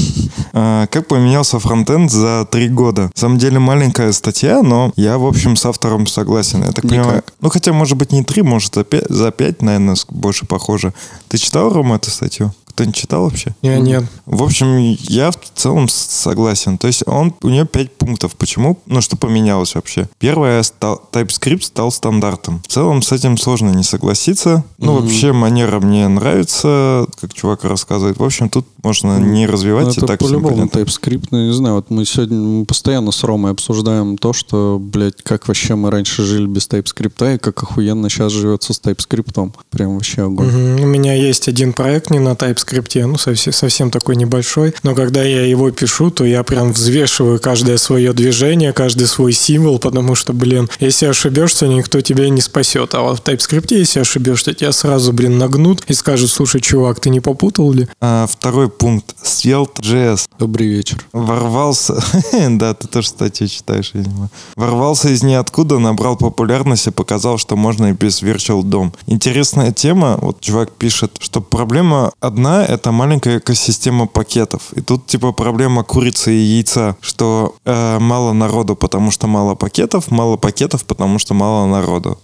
[0.53, 3.03] А, Как поменялся фронтенд за три года?
[3.03, 6.65] На самом деле маленькая статья, но я, в общем, с автором согласен.
[6.65, 6.99] Я так Никак.
[7.05, 7.23] понимаю.
[7.41, 10.93] Ну, хотя, может быть, не три, может, за пять, за пять, наверное, больше похоже.
[11.29, 12.53] Ты читал, Рома, эту статью?
[12.77, 13.55] Кто-нибудь читал вообще?
[13.63, 14.05] Я нет.
[14.27, 16.77] В общем, я в целом согласен.
[16.77, 18.37] То есть он, у нее пять пунктов.
[18.37, 18.79] Почему?
[18.85, 20.11] Ну, что поменялось вообще?
[20.19, 22.61] Первое, стал, TypeScript стал стандартом.
[22.63, 24.63] В целом с этим сложно не согласиться.
[24.77, 25.03] Ну, Мгм.
[25.05, 28.19] вообще, манера мне нравится, как чувак рассказывает.
[28.19, 30.79] В общем, тут можно не Ну, развивать и это так всем по-любому понятно.
[30.81, 31.29] TypeScript.
[31.31, 35.49] Ну, не знаю, вот мы сегодня мы постоянно с Ромой обсуждаем то, что, блядь, как
[35.49, 39.51] вообще мы раньше жили без TypeScript, и как охуенно сейчас живется с TypeScript.
[39.71, 40.49] Прям вообще огонь.
[40.49, 40.83] Мгм.
[40.85, 42.66] У меня есть один проект не на TypeScript,
[43.07, 47.77] ну, совсем, совсем такой небольшой, но когда я его пишу, то я прям взвешиваю каждое
[47.79, 52.95] свое движение, каждый свой символ, потому что, блин, если ошибешься, никто тебя не спасет.
[52.95, 57.11] А вот в TypeScript, если ошибешься, тебя сразу, блин, нагнут и скажут, слушай, чувак, ты
[57.11, 57.89] не попутал ли?
[58.01, 59.15] А, второй пункт.
[59.23, 61.05] Svelte.js Добрый вечер.
[61.13, 62.03] ворвался...
[62.51, 64.31] да, ты тоже статью читаешь, видимо.
[64.57, 68.93] Ворвался из ниоткуда, набрал популярность и показал, что можно и без Virtual DOM.
[69.07, 70.19] Интересная тема.
[70.21, 74.73] Вот чувак пишет, что проблема одна— это маленькая экосистема пакетов.
[74.73, 80.11] И тут типа проблема курицы и яйца, что э, мало народу, потому что мало пакетов,
[80.11, 82.19] мало пакетов, потому что мало народу.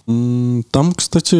[0.71, 1.35] Там, кстати,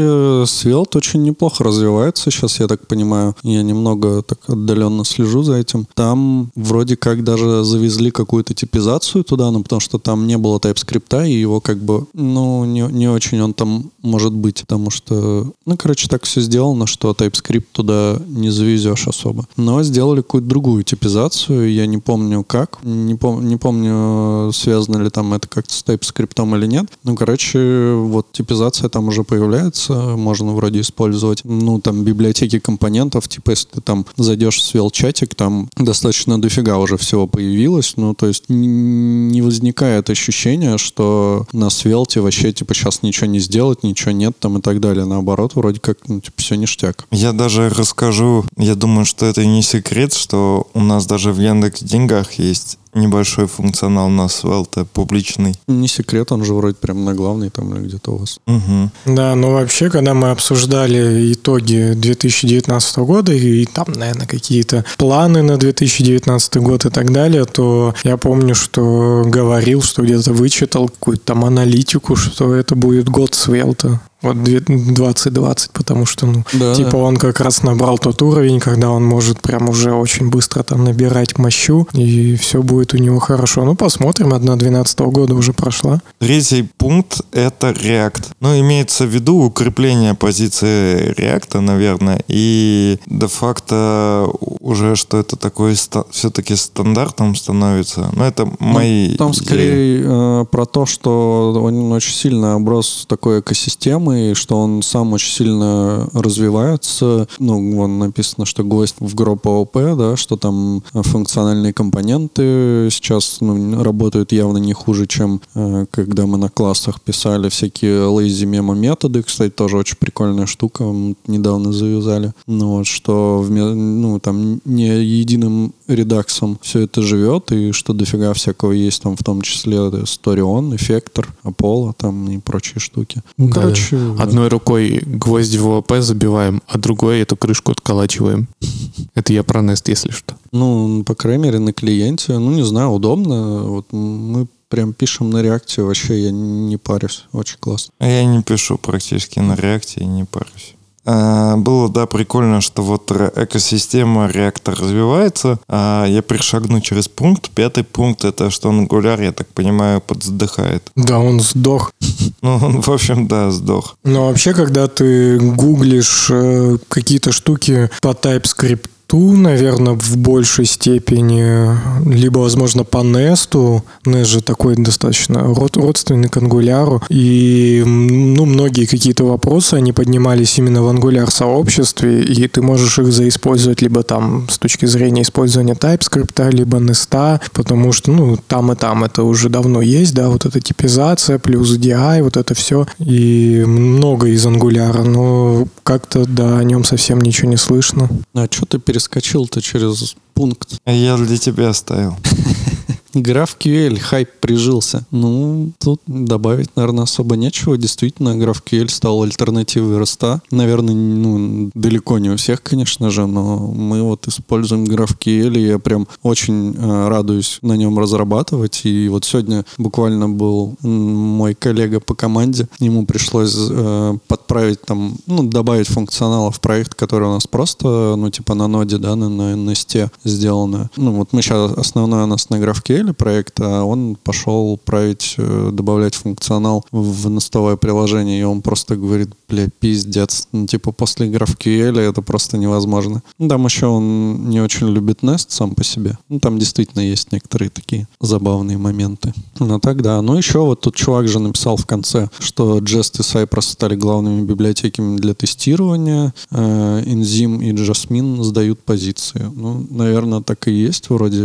[0.45, 3.36] Svelte очень неплохо развивается сейчас, я так понимаю.
[3.43, 5.88] Я немного так отдаленно слежу за этим.
[5.93, 11.27] Там вроде как даже завезли какую-то типизацию туда, ну, потому что там не было TypeScript,
[11.27, 15.77] и его как бы, ну, не, не очень он там может быть, потому что, ну,
[15.77, 18.49] короче, так все сделано, что TypeScript туда не
[18.84, 19.46] завезешь особо.
[19.58, 25.10] Но сделали какую-то другую типизацию, я не помню как, не, пом- не помню, связано ли
[25.10, 26.86] там это как-то с TypeScript или нет.
[27.04, 33.52] Ну, короче, вот типизация там уже появляется, можно вроде использовать, ну, там, библиотеки компонентов, типа,
[33.52, 38.46] если ты там зайдешь в свел-чатик, там достаточно дофига уже всего появилось, ну, то есть
[38.50, 44.58] не возникает ощущения, что на свелте вообще, типа, сейчас ничего не сделать, ничего нет там
[44.58, 45.06] и так далее.
[45.06, 47.06] Наоборот, вроде как, ну, типа, все ништяк.
[47.12, 51.82] Я даже расскажу, я думаю, что это не секрет, что у нас даже в Яндекс
[51.82, 55.56] Деньгах есть небольшой функционал на Svelte публичный.
[55.67, 58.39] Не секрет, он же вроде прям на главный там или где-то у вас.
[58.45, 58.91] Мгм.
[59.06, 65.58] Да, ну вообще, когда мы обсуждали итоги 2019 года и там, наверное, какие-то планы на
[65.58, 71.45] 2019 год и так далее, то я помню, что говорил, что где-то вычитал какую-то там
[71.45, 74.01] аналитику, что это будет год Свелта.
[74.21, 76.97] Вот две- 2020, потому что, ну, Да, типа да.
[76.97, 81.38] он как раз набрал тот уровень, когда он может прям уже очень быстро там набирать
[81.38, 83.63] мощу, и все будет у него хорошо.
[83.65, 86.02] Ну, посмотрим, одна 2012 года уже прошла.
[86.19, 88.24] Третий пункт— это React.
[88.39, 94.28] Ну, имеется в виду укрепление позиции React, наверное, и де-факто
[94.60, 98.10] уже, что это такое ста- все-таки стандартом становится.
[98.13, 99.43] Ну, это мои Ну, Там идеи.
[99.46, 105.32] скорее э, про то, что он очень сильно оброс такой экосистемой, что он сам очень
[105.34, 107.28] сильно развивается.
[107.39, 112.43] Ну, вон написано, что гвоздь в гроб ООП, да, что там функциональные компоненты
[112.92, 118.46] сейчас ну, работают явно не хуже, чем э, когда мы на классах писали всякие lazy
[118.46, 119.24] мемо методы.
[119.24, 120.84] Кстати, тоже очень прикольная штука,
[121.28, 122.34] недавно завязали.
[122.48, 128.34] Ну, вот, что вме- ну, там не единым редаксом все это живет, и что дофига
[128.34, 133.22] всякого есть там, в том числе Story-On, Effector, Apollo там и прочие штуки.
[133.38, 133.98] Ну, Да, короче.
[134.19, 138.48] Одной рукой гвоздь в ООП забиваем, а другой эту крышку отколачиваем.
[139.15, 140.36] Это я про Nest, если что.
[140.52, 143.63] ну, по крайней мере, на клиенте, ну, не знаю, удобно.
[143.63, 147.93] Вот мы прям пишем на реакте, вообще я не парюсь, очень классно.
[148.00, 150.73] А я не пишу практически на реакте и не парюсь.
[151.06, 155.60] А, Было, да, прикольно, что вот экосистема реактор развивается.
[155.68, 157.50] А я перешагну через пункт.
[157.52, 160.92] Пятый пункт— это что Angular, я так понимаю, подздыхает.
[160.96, 161.92] Да, он сдох.
[162.42, 163.96] Ну, он, в общем, да, сдох.
[164.04, 171.78] Но вообще, когда ты гуглишь э, какие-то штуки по TypeScript, наверное, в большей степени,
[172.10, 173.82] либо, возможно, по Nest.
[174.06, 177.02] Nest же такой достаточно род- родственный к Angular.
[177.10, 183.12] И, ну, многие какие-то вопросы, они поднимались именно в Angular сообществе, и ты можешь их
[183.12, 188.76] заиспользовать либо там с точки зрения использования TypeScript, либо Nest, потому что, ну, там и
[188.76, 192.88] там это уже давно есть, да, вот эта типизация, плюс DI, вот это все.
[192.99, 198.10] И много из Angular, но как-то, да, о нем совсем ничего не слышно.
[198.34, 200.80] А что ты перескочил-то через пункт?
[200.86, 202.16] Я для тебя оставил.
[203.13, 205.06] GraphQL, хайп прижился.
[205.12, 207.78] Ну, тут добавить, наверное, особо нечего.
[207.78, 210.39] Действительно, GraphQL стал альтернативой Rust.
[210.52, 215.80] Наверное, ну, далеко не у всех, конечно же, но мы вот используем GraphQL, и я
[215.80, 218.82] прям очень э, радуюсь на нем разрабатывать.
[218.84, 225.43] И вот сегодня буквально был мой коллега по команде, ему пришлось э, подправить там, ну,
[225.43, 229.54] добавить функционала в проект, который у нас просто, ну, типа на ноде, да, на, на
[229.54, 230.89] NST сделано.
[230.97, 232.60] Ну, вот мы сейчас, основной у нас на
[233.04, 238.96] GraphQL проект, а он пошел править, э, добавлять функционал в настовое приложение, и он просто
[238.96, 240.48] говорит, бля, пиздец.
[240.52, 243.22] Ну, типа после GraphQL это просто невозможно.
[243.39, 246.18] Ну, там еще он не очень любит Nest сам по себе.
[246.30, 249.34] Ну, там действительно есть некоторые такие забавные моменты.
[249.60, 250.22] Ну, так да.
[250.22, 254.46] Ну, еще вот тут чувак же написал в конце, что Jest и Cypress стали главными
[254.46, 256.34] библиотеками для тестирования.
[256.52, 259.50] Э, Enzyme и Jasmine сдают позиции.
[259.56, 261.10] Ну, наверное, так и есть.
[261.10, 261.38] Вроде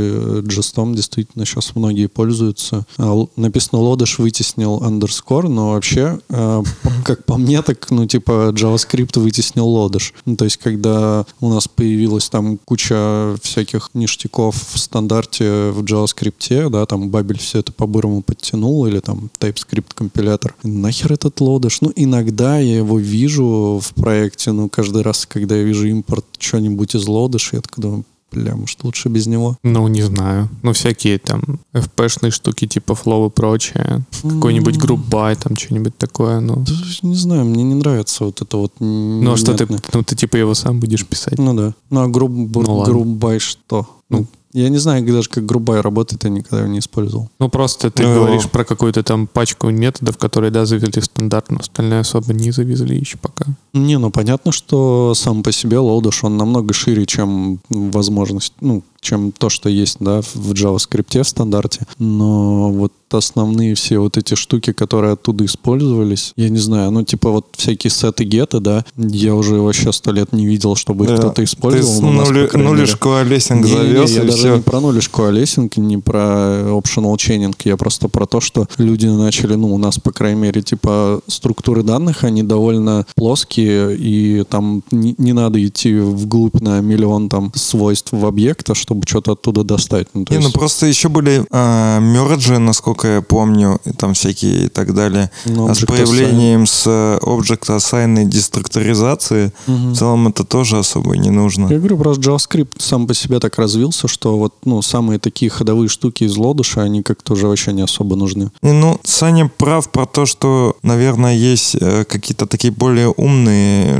[0.43, 2.87] Jestом действительно сейчас многие пользуются.
[2.99, 6.63] А, написано Лодыш вытеснил underscore, но вообще, э,
[7.05, 10.15] как по мне, так, ну, типа, JavaScript вытеснил Лодыш.
[10.25, 16.71] Ну, то есть, когда у нас появилась там куча всяких ништяков в стандарте в JavaScript,
[16.71, 20.55] да, там Бабель все это по-бырому подтянул, или там TypeScript компилятор.
[20.63, 21.81] Нахер этот Лодыш?
[21.81, 26.95] Ну, иногда я его вижу в проекте, ну, каждый раз, когда я вижу импорт что-нибудь
[26.95, 29.57] из Лодыша, я так думаю, бля, может, лучше без него?
[29.63, 30.49] Ну, не знаю.
[30.63, 34.05] Ну, всякие там FP-шные штуки типа Flow и прочее.
[34.23, 36.65] Какой-нибудь Group By, там что-нибудь такое, ну.
[36.67, 36.73] Да,
[37.03, 40.37] Не знаю, мне не нравится вот это вот Ну, а что ты, ну, ты типа
[40.37, 41.39] его сам будешь писать?
[41.39, 41.75] Ну да.
[41.91, 43.87] Ну а груб, Ну, грубай что?
[44.11, 47.31] Ну, я не знаю даже, как грубай работает, я никогда его не использовал.
[47.39, 51.51] Ну, просто ты Ну, говоришь про какую-то там пачку методов, которые, да, завезли в стандарт,
[51.51, 53.45] но остальное особо не завезли еще пока.
[53.79, 59.31] Не, ну понятно, что сам по себе лоудыш, он намного шире, чем возможность, ну, чем
[59.33, 61.87] то, что есть, да, в JavaScript в стандарте.
[61.99, 67.31] Но вот основные все вот эти штуки, которые оттуда использовались, я не знаю, ну, типа
[67.31, 71.17] вот всякие сеты геты, да, я уже вообще сто лет не видел, чтобы их Да.
[71.19, 72.01] кто-то использовал.
[72.01, 74.57] Ты нас, нули- нулишку Не, не, завез, я и даже все.
[74.57, 76.21] не про нулишку Олесинг, не про
[76.69, 80.61] optional chaining, я просто про то, что люди начали, ну, у нас, по крайней мере,
[80.61, 87.29] типа структуры данных, они довольно плоские, и там не, не надо идти вглубь на миллион
[87.29, 90.09] там свойств в объекта, чтобы что-то оттуда достать.
[90.15, 94.69] Ну, Не, ну просто еще были а, мерджи, насколько я помню, и там всякие и
[94.69, 95.31] так далее.
[95.47, 101.17] Ну, а с появлением с э, Object Assign и деструкторизации в целом это тоже особо
[101.17, 101.69] не нужно.
[101.71, 105.89] Я говорю, просто JavaScript сам по себе так развился, что вот, ну, самые такие ходовые
[105.89, 108.51] штуки из лодыша, они как-то уже вообще не особо нужны.
[108.63, 113.48] И, ну, Саня прав про то, что, наверное, есть э, какие-то такие более умные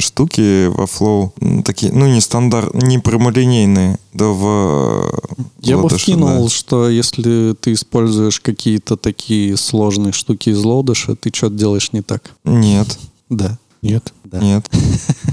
[0.01, 5.99] штуки во Flow, такие, ну, не стандарт, не прямолинейные, да в э, Я бы Lodash,
[5.99, 6.49] вкинул, да.
[6.51, 12.33] что если ты используешь какие-то такие сложные штуки из лодыша, ты что-то делаешь не так.
[12.45, 13.59] Нет, Да.
[13.83, 14.13] Нет.
[14.25, 14.39] Да.
[14.41, 14.69] нет.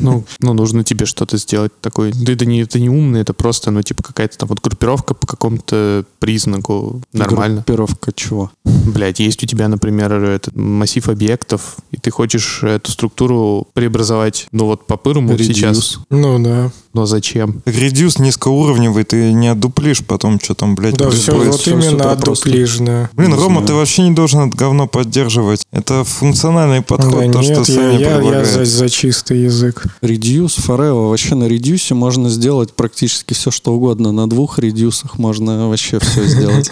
[0.02, 2.12] Ну, ну, нужно тебе что-то сделать такое.
[2.14, 5.26] Да это не, это не умно, это просто, ну, типа, какая-то там вот группировка по
[5.26, 7.02] какому-то признаку.
[7.14, 7.64] Нормально.
[7.66, 8.52] Группировка чего?
[8.66, 14.66] Блять, есть у тебя, например, этот массив объектов, и ты хочешь эту структуру преобразовать, ну,
[14.66, 15.44] вот по пырому Reduce.
[15.44, 16.00] сейчас.
[16.10, 16.72] Ну да.
[16.94, 17.62] Но зачем?
[17.66, 21.52] Так редюс низкоуровневый, ты не отдуплишь потом, что там, блядь, Да, все, происходит.
[21.52, 23.10] вот всё именно отдуплишь, да.
[23.14, 23.68] Блин, Не Рома, знаю.
[23.68, 25.64] ты вообще не должен это говно поддерживать.
[25.72, 29.86] Это функциональный подход, Да то, нет, что я, Саня я, я за, за чистый язык.
[30.02, 31.10] Reduce, Forever.
[31.10, 34.12] Вообще на редюсе можно сделать практически все, что угодно.
[34.12, 36.72] На двух редюсах можно вообще все сделать.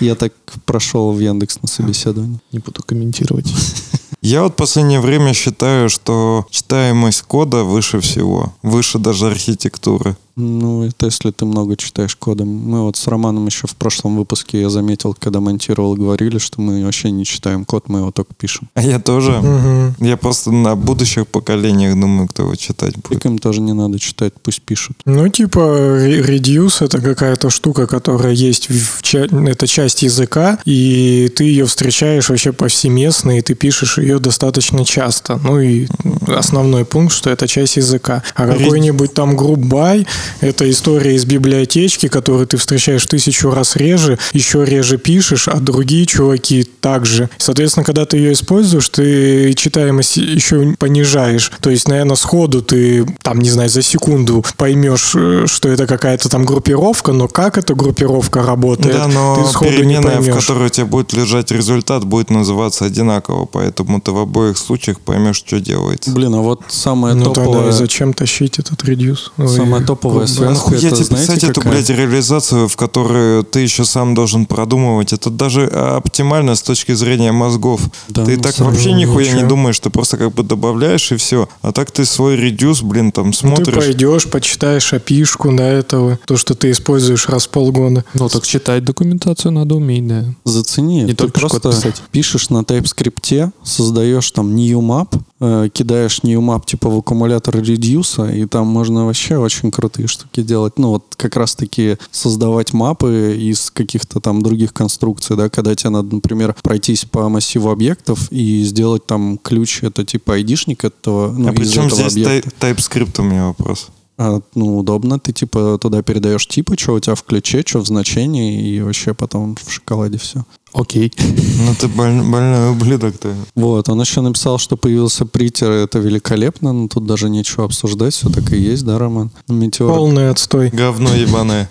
[0.00, 0.32] Я так
[0.64, 2.40] прошел в Яндекс на собеседовании.
[2.52, 3.46] Не буду комментировать.
[4.22, 8.54] Я вот в последнее время считаю, что читаемость кода выше всего.
[8.62, 10.16] Выше даже архитектуры.
[10.36, 12.48] Ну, это если ты много читаешь кодом.
[12.48, 16.82] Мы вот с Романом еще в прошлом выпуске, я заметил, когда монтировал, говорили, что мы
[16.84, 18.68] вообще не читаем код, мы его только пишем.
[18.74, 19.32] А я тоже.
[19.32, 19.94] Мгм.
[19.98, 23.20] Я просто на будущих поколениях думаю, кто его читать будет.
[23.22, 24.96] Так им тоже не надо читать, пусть пишут.
[25.04, 31.44] Ну, типа, reduce— это какая-то штука, которая есть в ча- это часть языка, и ты
[31.44, 35.38] ее встречаешь вообще повсеместно, и ты пишешь ее достаточно часто.
[35.44, 35.86] Ну, и
[36.26, 38.22] основной пункт, что это часть языка.
[38.34, 40.06] А какой-нибудь там by—
[40.40, 46.06] это история из библиотечки, которую ты встречаешь тысячу раз реже, еще реже пишешь, а другие
[46.06, 47.28] чуваки также.
[47.38, 51.52] Соответственно, когда ты ее используешь, ты читаемость еще понижаешь.
[51.60, 56.28] То есть, наверное, сходу ты, там, не знаю, за секунду поймешь, э, что это какая-то
[56.28, 60.34] там группировка, но как эта группировка работает, Да, но ты сходу не переменная, в поймешь.
[60.34, 65.36] которой у тебя будет лежать результат, будет называться одинаково, поэтому ты в обоих случаях поймешь,
[65.36, 66.10] что делается.
[66.10, 67.68] Блин, а вот самое Ну тогда топовое...
[67.70, 69.32] и зачем тащить этот редюс?
[69.36, 70.48] Самое топовое Новая.
[70.48, 71.72] А нахуя это тебе знаете писать эту, какая?
[71.74, 75.12] блядь, реализацию, в которую ты еще сам должен продумывать?
[75.12, 77.80] Это даже оптимально с точки зрения мозгов.
[78.08, 79.48] Да, ты ну, так вообще нихуя не ничего.
[79.48, 81.48] думаешь, ты просто как бы добавляешь и все.
[81.62, 83.74] А так ты свой редюс, блин, там Ну, ты смотришь.
[83.74, 88.04] пойдешь, почитаешь опишку до этого, то, что ты используешь раз в полгода.
[88.14, 90.24] Ну, так читать документацию надо уметь, да.
[90.44, 91.02] Зацени.
[91.02, 92.02] Не ты только просто писать.
[92.10, 98.26] пишешь на TypeScript, создаешь там new map, э, кидаешь new map типа в аккумулятор редюса,
[98.28, 100.78] и там можно вообще очень крутые штуки делать.
[100.78, 105.90] Ну вот как раз таки создавать мапы из каких-то там других конструкций, да, когда тебе
[105.90, 111.48] надо, например, пройтись по массиву объектов и сделать там ключ, это типа айдишник этого, ну,
[111.48, 112.50] а при чем этого здесь объекта.
[112.60, 113.88] TypeScript у меня вопрос?
[114.18, 115.18] А, ну, удобно.
[115.18, 119.14] Ты типа туда передаешь типы, что у тебя в ключе, что в значении, и вообще
[119.14, 120.44] потом в шоколаде все.
[120.74, 121.12] Окей.
[121.18, 123.34] Ну ты боль- больной ублюдок-то.
[123.54, 128.30] Вот, он еще написал, что появился притер, это великолепно, но тут даже нечего обсуждать, все
[128.30, 129.30] так и есть, да, Роман?
[129.48, 129.94] Метеор.
[129.94, 130.70] Полный отстой.
[130.70, 131.68] Говно ебаное.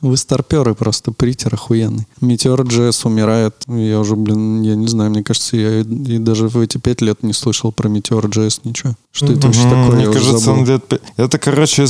[0.00, 2.06] Вы старперы просто, притер охуенный.
[2.20, 6.48] Метеор JS умирает, я уже, блин, я не знаю, мне кажется, я и, и даже
[6.48, 8.94] в эти пять лет не слышал про Метеор JS ничего.
[9.12, 10.60] Что это вообще такое, Мне я уже кажется, забыл.
[10.60, 11.86] он лет Это, короче,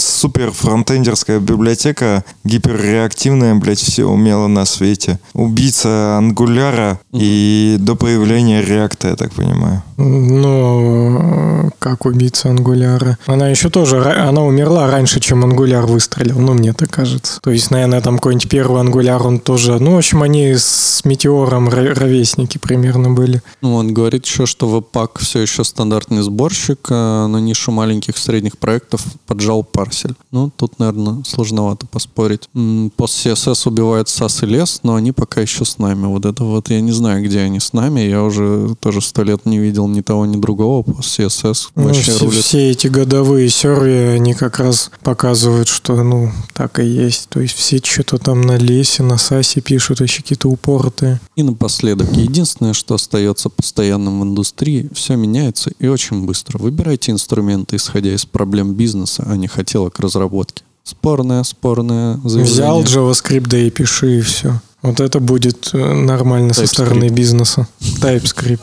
[0.00, 5.18] супер фронтендерская библиотека, гиперреактивная, блядь, все умело на свете.
[5.34, 9.82] Убийца ангуляра и до появления реакта, я так понимаю.
[9.96, 13.18] Ну, как убийца ангуляра.
[13.26, 17.40] Она еще тоже, она умерла раньше, чем ангуляр выстрелил, ну, мне так кажется.
[17.42, 21.68] То есть, наверное, там какой-нибудь первый ангуляр, он тоже, ну, в общем, они с метеором
[21.68, 23.42] ро- ровесники примерно были.
[23.62, 28.58] Ну, он говорит еще, что Webpack все еще стандартный сборщик, а на нишу маленьких средних
[28.58, 30.14] проектов поджал парсель.
[30.30, 32.48] Ну, тут, наверное, сложновато поспорить.
[32.96, 36.06] Пост CSS убивает SAS и лес, но они пока еще с нами.
[36.06, 38.00] Вот это вот я не знаю, где они с нами.
[38.00, 40.82] Я уже тоже сто лет не видел ни того, ни другого.
[40.82, 42.44] Пост CSS Ну, вообще все, рулит.
[42.44, 47.28] все эти годовые сервии, они как раз показывают, что, ну, так и есть.
[47.28, 51.20] То есть все что-то там на лесе, на САСе пишут, еще какие-то упоротые.
[51.36, 56.58] И напоследок, единственное, что остается постоянным в индустрии, все меняется и очень быстро.
[56.58, 60.62] Выбирайте инструменты, исходя из проблем бизнеса, а не хотелок разработки.
[60.84, 62.44] Спорное, спорное заявление.
[62.44, 64.60] Взял JavaScript, да и пиши, и все.
[64.80, 66.66] Вот это будет э, нормально со TypeScript.
[66.66, 67.68] стороны бизнеса.
[67.80, 68.62] TypeScript.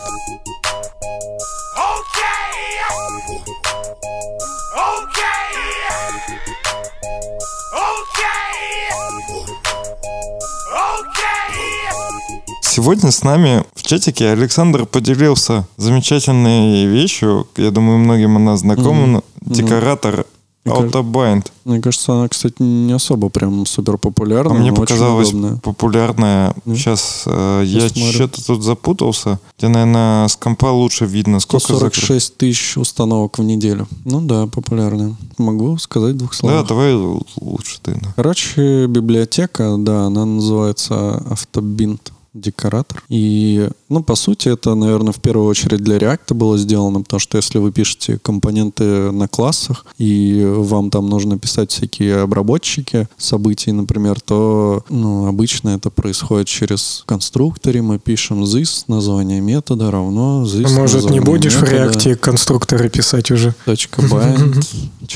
[12.76, 17.48] Сегодня с нами в чатике Александр поделился замечательной вещью.
[17.56, 19.08] Я думаю, многим она знакома.
[19.08, 19.24] Мгм.
[19.40, 20.26] Декоратор
[20.66, 21.46] Autobind.
[21.64, 24.60] Мне кажется, она, кстати, не особо прям супер А популярная.
[24.60, 25.56] мне показалось удобная.
[25.60, 26.54] популярная.
[26.66, 29.40] Ну, Сейчас э, я что-то тут запутался.
[29.56, 31.96] Тебе, наверное, с компа лучше видно, сколько закрыто.
[31.96, 33.88] 146 тысяч установок в неделю.
[34.04, 35.16] Ну да, популярная.
[35.38, 36.68] Могу сказать двух Да, словах.
[36.68, 37.94] давай лучше ты.
[37.94, 38.12] да.
[38.18, 43.04] Короче, библиотека, да, она называется автобинт декоратор.
[43.10, 47.38] И, ну, по сути, это, наверное, в первую очередь для React было сделано, потому что
[47.38, 54.20] если вы пишете компоненты на классах, и вам там нужно писать всякие обработчики событий, например,
[54.20, 57.82] то, ну, обычно это происходит через конструкторе.
[57.82, 62.90] Мы пишем this, название метода равно this, А Может, не будешь в метода, реакте конструкторы
[62.90, 63.56] писать уже?
[63.66, 64.66] Точка bind.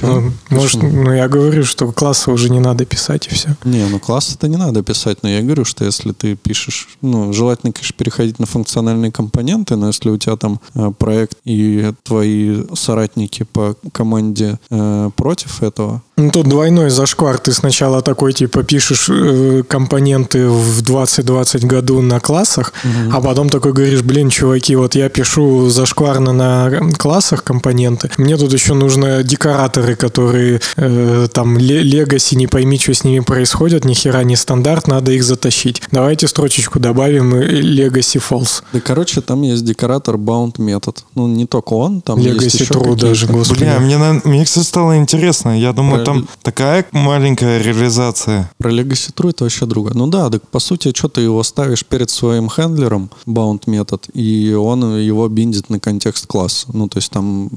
[0.01, 3.55] Ну, может, ну я говорю, что классы уже не надо писать и все.
[3.63, 7.33] Не, ну класс это не надо писать, но я говорю, что если ты пишешь, ну,
[7.33, 12.63] желательно, конечно, переходить на функциональные компоненты, но если у тебя там э, проект и твои
[12.73, 17.37] соратники по команде э, против этого, Ну, тут двойной зашквар.
[17.39, 22.73] Ты сначала такой, типа, пишешь э, компоненты в 2020 году на классах,
[23.13, 28.51] а потом такой говоришь, блин, чуваки, вот я пишу зашкварно на классах компоненты, мне тут
[28.51, 33.93] еще нужно декораторы, которые э, там ле- легаси, не пойми, что с ними происходит, ни
[33.93, 35.81] хера не стандарт, надо их затащить.
[35.91, 38.61] Давайте строчечку добавим э, legacy false.
[38.73, 41.03] да, короче, там есть декоратор bound метод.
[41.15, 43.05] Ну, не только он, там есть Legacy еще true какие-то.
[43.07, 43.59] даже, господи.
[43.63, 45.57] Бля, мне, на- мне, кстати, стало интересно.
[45.57, 48.49] Я думаю, Там такая маленькая реализация.
[48.57, 49.91] Про Legacy True это вообще друга.
[49.93, 54.53] Ну да, так по сути, что ты его ставишь перед своим хендлером, bound метод, и
[54.53, 56.67] он его биндит на контекст класса.
[56.73, 57.49] Ну, то есть там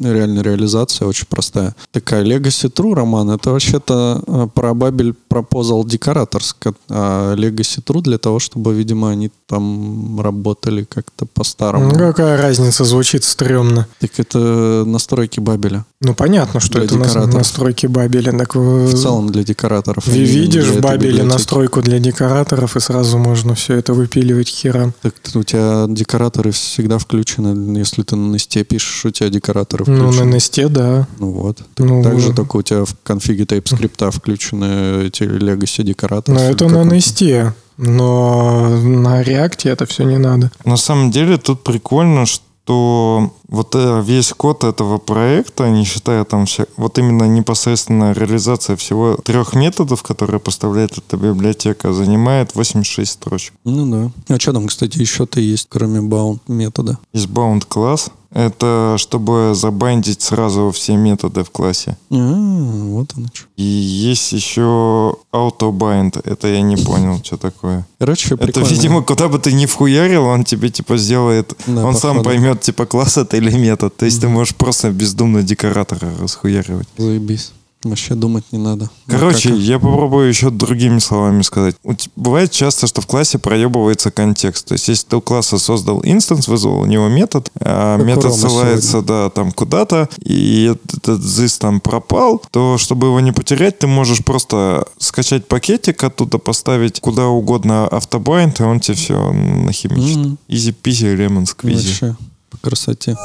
[0.00, 1.74] реально реализация очень простая.
[1.92, 8.02] Такая Legacy True, Роман, это вообще-то э, про Babel Proposal Decorators, ко- а Legacy True
[8.02, 11.86] для того, чтобы, видимо, они там работали как-то по-старому.
[11.92, 13.86] Ну, какая разница, звучит стрёмно.
[14.00, 15.84] Так это настройки Бабеля.
[16.02, 17.34] Ну, понятно, что Для это нас- декораторов.
[17.38, 18.32] настройки Бабеля.
[18.36, 20.06] Так В целом для декораторов.
[20.06, 24.54] Не видишь для в Бабеле настройку для декораторов, и сразу можно все это выпиливать к
[24.54, 24.92] херам.
[25.00, 27.78] Так у тебя декораторы всегда включены.
[27.78, 30.24] Если ты на Несте пишешь, у тебя декораторы Ну, включены.
[30.30, 31.08] на Несте, да.
[31.18, 31.62] Ну вот.
[31.78, 36.38] Ну, Также только у тебя в конфиге TypeScript включены эти Legacy декораторы.
[36.38, 37.54] Но это на Несте.
[37.78, 40.50] Но на Реакте это все не надо.
[40.66, 42.42] На самом деле тут прикольно, что
[42.74, 49.16] вот э, весь код этого проекта, не считая там вся, вот именно непосредственно реализация всего
[49.16, 53.54] трех методов, которые поставляет эта библиотека, занимает 86 строчек.
[53.64, 54.34] Ну да.
[54.34, 56.98] А что там, кстати, еще-то есть, кроме bound метода?
[57.12, 58.10] Есть bound класс.
[58.30, 61.96] Это чтобы забандить сразу все методы в классе.
[62.10, 63.46] А, вот оно что.
[63.56, 66.20] И есть еще autobind.
[66.24, 67.86] Это я не понял, что такое.
[67.98, 68.66] Короче, Это, прикольно.
[68.66, 72.86] видимо, куда бы ты ни вхуярил, он тебе типа сделает, Да, он сам поймет, типа,
[72.86, 73.96] класс это или метод.
[73.96, 76.88] То есть ты можешь просто бездумно декоратора расхуяривать.
[76.98, 77.52] Заебись.
[77.90, 78.90] Вообще думать не надо.
[79.06, 81.76] Короче, Ну, как- я попробую еще другими словами сказать.
[82.16, 84.66] Бывает часто, что в классе проебывается контекст.
[84.66, 88.34] То есть, если ты у класса создал instance, вызвал у него метод, а Как метод
[88.34, 93.86] ссылается, да, там куда-то, и этот this там пропал, то, чтобы его не потерять, ты
[93.86, 100.16] можешь просто скачать пакетик, оттуда поставить куда угодно autobind, и он тебе все нахимичит.
[100.16, 100.38] Мгм.
[100.48, 101.88] Easy peasy, lemon squeezy.
[101.88, 102.16] Вообще,
[102.50, 103.16] по красоте.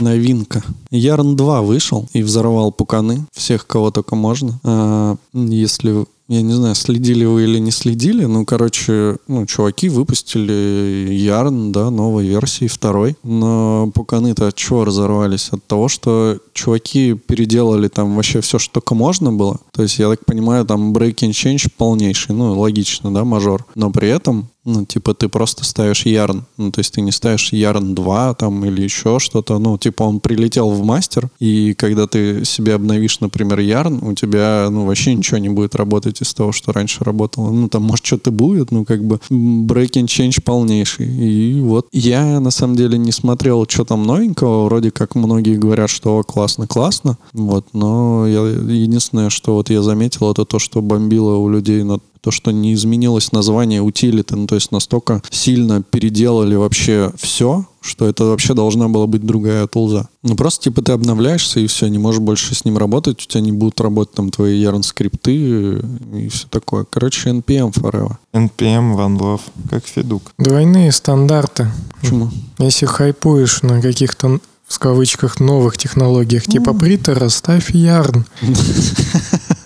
[0.00, 0.62] Новинка.
[0.90, 3.26] Ярн 2 вышел и взорвал пуканы.
[3.32, 4.58] Всех, кого только можно.
[4.64, 11.08] А, если, я не знаю, следили вы или не следили, ну, короче, ну, чуваки выпустили
[11.12, 13.16] Ярн, да, новой версии, второй.
[13.22, 15.48] Но пуканы-то от чего разорвались?
[15.50, 19.58] От того, что чуваки переделали там вообще все, что только можно было.
[19.72, 22.34] То есть, я так понимаю, там breaking change полнейший.
[22.34, 23.66] Ну, логично, да, мажор.
[23.74, 26.44] Но при этом ну, типа, ты просто ставишь ярн.
[26.58, 29.58] Ну, то есть ты не ставишь ярн 2 там или еще что-то.
[29.58, 34.68] Ну, типа, он прилетел в мастер, и когда ты себе обновишь, например, ярн, у тебя,
[34.70, 37.50] ну, вообще ничего не будет работать из того, что раньше работало.
[37.50, 41.06] Ну, там, может, что-то будет, ну, как бы breaking change полнейший.
[41.06, 44.64] И вот я, на самом деле, не смотрел, что там новенького.
[44.64, 47.16] Вроде как многие говорят, что классно-классно.
[47.32, 52.00] Вот, но я, единственное, что вот я заметил, это то, что бомбило у людей на
[52.20, 58.06] то, что не изменилось название утилиты, ну, то есть настолько сильно переделали вообще все, что
[58.06, 60.08] это вообще должна была быть другая тулза.
[60.22, 63.40] Ну, просто, типа, ты обновляешься, и все, не можешь больше с ним работать, у тебя
[63.40, 65.80] не будут работать там твои yarn скрипты
[66.14, 66.84] и все такое.
[66.88, 68.16] Короче, NPM forever.
[68.32, 69.40] NPM, One Love,
[69.70, 70.32] как Федук.
[70.38, 71.70] Двойные стандарты.
[72.00, 72.30] Почему?
[72.58, 78.26] Если хайпуешь на каких-то в кавычках новых технологиях типа притера, ставь ярн.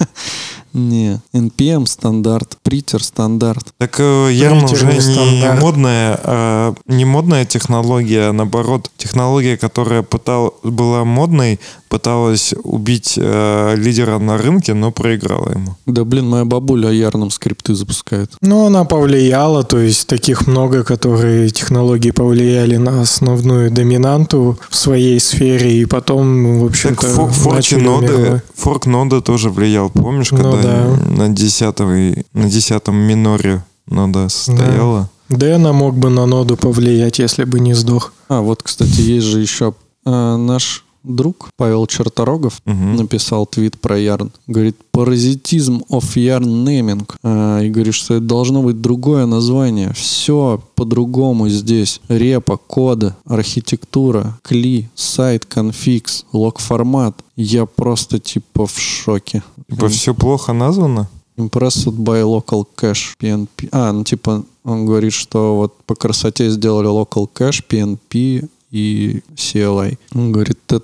[0.72, 3.72] Не, NPM стандарт, притер стандарт.
[3.78, 4.30] Так э,
[4.72, 5.60] уже не стандарт.
[5.60, 13.74] модная, а не модная технология, а наоборот, технология, которая пытал, была модной, пыталась убить э,
[13.76, 15.76] лидера на рынке, но проиграла ему.
[15.84, 18.30] Да, блин, моя бабуля ярном скрипты запускает.
[18.40, 25.20] Но она повлияла, то есть таких много, которые технологии повлияли на основную доминанту в своей
[25.20, 30.30] сфере, и потом, в Так общем-то, фо- форки начали ноды, форк нода тоже влиял, помнишь,
[30.30, 30.96] Ну когда да.
[31.10, 31.90] на десятом,
[32.32, 35.08] на десятом миноре нода стояла?
[35.28, 38.12] Дэна мог бы на ноду повлиять, если бы не сдох.
[38.28, 42.96] А, вот, кстати, есть же еще э, наш друг Павел Черторогов Мгм.
[42.96, 44.30] написал твит про Ярн.
[44.46, 47.08] Говорит, паразитизм of Yarn naming.
[47.22, 49.92] А, и говорит, что это должно быть другое название.
[49.94, 52.00] Все по-другому здесь.
[52.08, 57.14] Репа, коды, архитектура, кли, сайт, конфикс, лог-формат.
[57.36, 59.42] Я просто типа в шоке.
[59.70, 61.08] Типа все плохо названо?
[61.38, 63.68] Impressed by local cache PNP.
[63.72, 69.98] А, ну типа он говорит, что вот по красоте сделали local cache, PNP и CLI.
[70.14, 70.82] Он говорит, это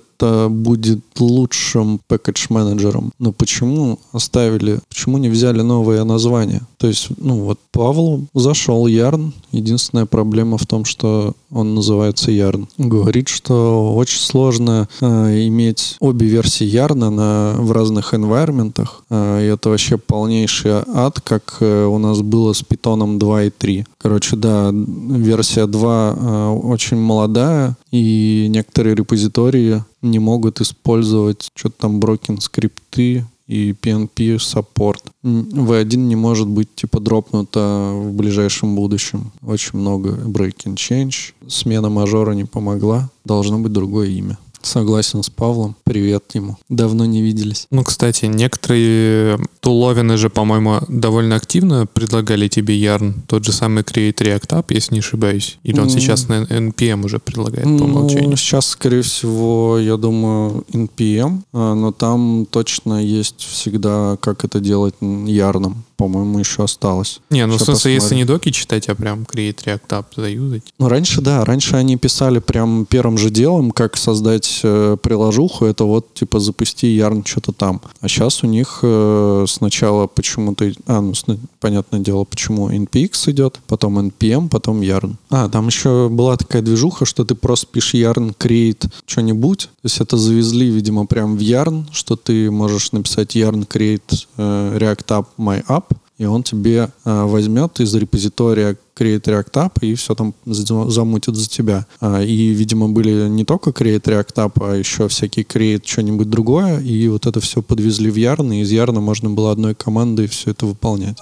[0.49, 3.11] будет лучшим package менеджером.
[3.19, 6.61] Но почему оставили, почему не взяли новое название?
[6.77, 9.31] То есть, ну вот Павел зашел Yarn.
[9.51, 12.67] Единственная проблема в том, что он называется Yarn.
[12.77, 18.87] Говорит, что очень сложно э, иметь обе версии Yarn на, в разных environment.
[19.09, 23.49] Э, и это вообще полнейший ад, как э, у нас было с Python 2 и
[23.49, 23.85] 3.
[23.97, 31.99] Короче, да, версия 2 э, очень молодая, и некоторые репозитории не могут использовать что-то там
[31.99, 35.03] broken скрипты и PNP саппорт.
[35.23, 39.31] V1 не может быть типа дропнуто в ближайшем будущем.
[39.41, 41.33] Очень много breaking change.
[41.47, 43.09] Смена мажора не помогла.
[43.25, 44.37] Должно быть другое имя.
[44.61, 45.75] Согласен с Павлом.
[45.83, 46.57] Привет ему.
[46.69, 47.65] Давно не виделись.
[47.71, 53.13] Ну, кстати, некоторые туловины же, по-моему, довольно активно предлагали тебе Yarn.
[53.27, 55.57] Тот же самый Create React App, если не ошибаюсь.
[55.63, 55.89] Или он М.
[55.89, 58.37] сейчас на NPM уже предлагает по Ну, умолчанию.
[58.37, 64.95] сейчас, скорее всего, я думаю, NPM, а, но там точно есть всегда, как это делать
[65.01, 65.83] ярном.
[65.99, 67.19] По-моему, еще осталось.
[67.29, 70.63] Не, ну в Ща смысле, если не доки читать, а прям Create React App заюзать.
[70.79, 75.83] Ну, раньше, да, раньше они писали прям первым же делом, как создать э, приложуху, это
[75.83, 77.81] вот, типа, запусти ярн что-то там.
[77.99, 83.59] А сейчас у них э, сначала почему-то, а, ну, сна- понятное дело, почему NPX идет,
[83.67, 85.15] потом NPM, потом yarn.
[85.29, 89.99] А, там еще была такая движуха, что ты просто пишешь yarn create что-нибудь, то есть
[89.99, 95.25] это завезли, видимо, прям в yarn, что ты можешь написать yarn create э, react app
[95.37, 95.83] my app,
[96.19, 101.35] и он тебе э, возьмет из репозитория Create React App и все там за- замутит
[101.35, 101.85] за тебя.
[102.01, 106.79] А, и, видимо, были не только Create React App, а еще всякие Create что-нибудь другое,
[106.81, 110.51] и вот это все подвезли в Yarn, и из Yarn можно было одной командой все
[110.51, 111.17] это выполнять.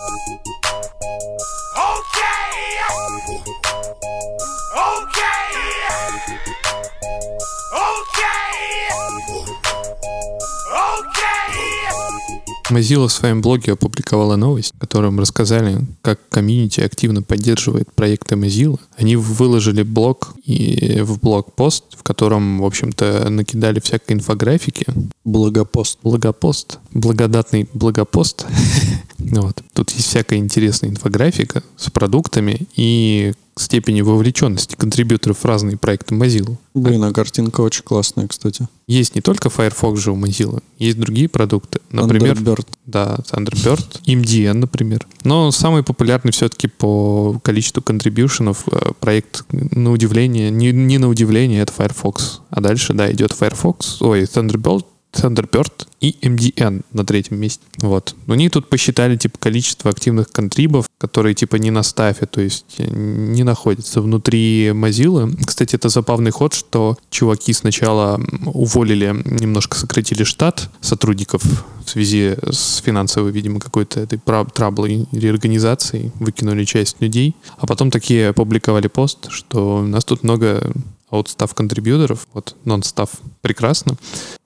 [12.72, 18.80] Mozilla в своем блоге опубликовала новость, в котором рассказали, как комьюнити активно поддерживает проекты Mozilla.
[18.98, 24.86] Они выложили блог и в блог-пост, в котором, в общем-то, накидали всякой инфографики.
[25.24, 26.00] Благопост.
[26.04, 26.80] Благопост.
[26.92, 28.46] Благодатный благопост.
[29.20, 29.62] Вот.
[29.74, 36.58] Тут есть всякая интересная инфографика с продуктами и степени вовлеченности контрибьюторов в разные проекты Mozilla.
[36.74, 38.68] Блин, а картинка очень классная, кстати.
[38.88, 41.82] Есть не только Firefox же у Mozilla, есть другие продукты.
[41.92, 42.68] Например, Thunderbird.
[42.86, 45.08] да, Thunderbird, MDN, например.
[45.24, 51.62] Но самый популярный все-таки по количеству контрибьюшенов э, проект, на удивление, не, не на удивление,
[51.62, 52.42] это Firefox.
[52.50, 54.86] А дальше, да, идет Firefox, ой, Thunderbird,
[55.18, 57.64] Thunderbird и MDN на третьем месте.
[57.80, 58.16] Вот.
[58.28, 62.86] Они тут посчитали, типа, количество активных контрибов, которые, типа, не на стафе, то есть э,
[62.88, 65.34] не находятся внутри Mozilla.
[65.46, 72.78] Кстати, это забавный ход, что чуваки сначала уволили, немножко сократили штат сотрудников в связи с
[72.78, 74.20] финансовой, видимо, какой-то этой
[74.54, 80.72] траблой реорганизацией, выкинули часть людей, а потом такие опубликовали пост, что у нас тут много
[81.10, 83.10] out staff контрибьюторов, вот non-staff
[83.42, 83.96] прекрасно.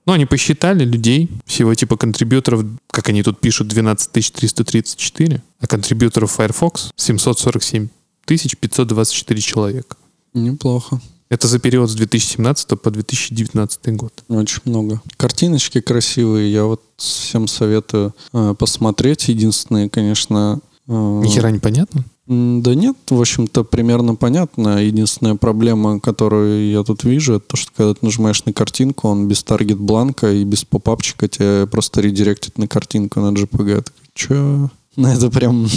[0.05, 6.31] Ну, они посчитали людей, всего типа контрибьюторов, как они тут пишут, 12 334, а контрибьюторов
[6.31, 7.87] Firefox 747
[8.25, 9.97] 524 человека.
[10.33, 11.01] Неплохо.
[11.29, 14.23] Это за период с 2017 по 2019 год.
[14.27, 15.01] Очень много.
[15.15, 16.51] Картиночки красивые.
[16.51, 19.29] Я вот всем советую э, посмотреть.
[19.29, 20.59] Единственное, конечно...
[20.87, 22.03] э, Ни хера не понятно?
[22.27, 24.83] Да нет, в общем-то, примерно понятно.
[24.83, 29.27] Единственная проблема, которую я тут вижу, это то, что когда ты нажимаешь на картинку, он
[29.27, 33.87] без target blank а и без попапчика тебя просто редиректит на картинку на JPG.
[34.13, 34.69] Че?
[34.97, 35.69] Ну, это прям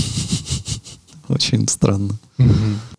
[1.29, 2.19] очень странно.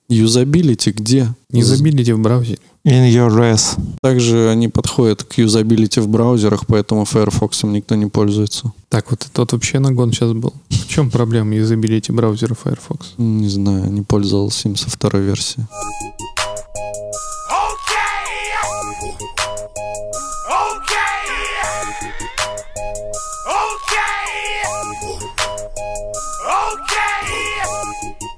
[0.07, 1.35] Юзабилити где?
[1.49, 2.59] Не забилите в браузере.
[2.85, 3.77] In your res.
[4.01, 8.73] Также они подходят к юзабилити в браузерах, поэтому Firefox никто не пользуется.
[8.89, 10.53] Так, вот это вот вообще нагон сейчас был.
[10.69, 13.15] В чем проблема юзабилити браузера Firefox?
[13.17, 15.65] Не знаю, не пользовался им со второй версии.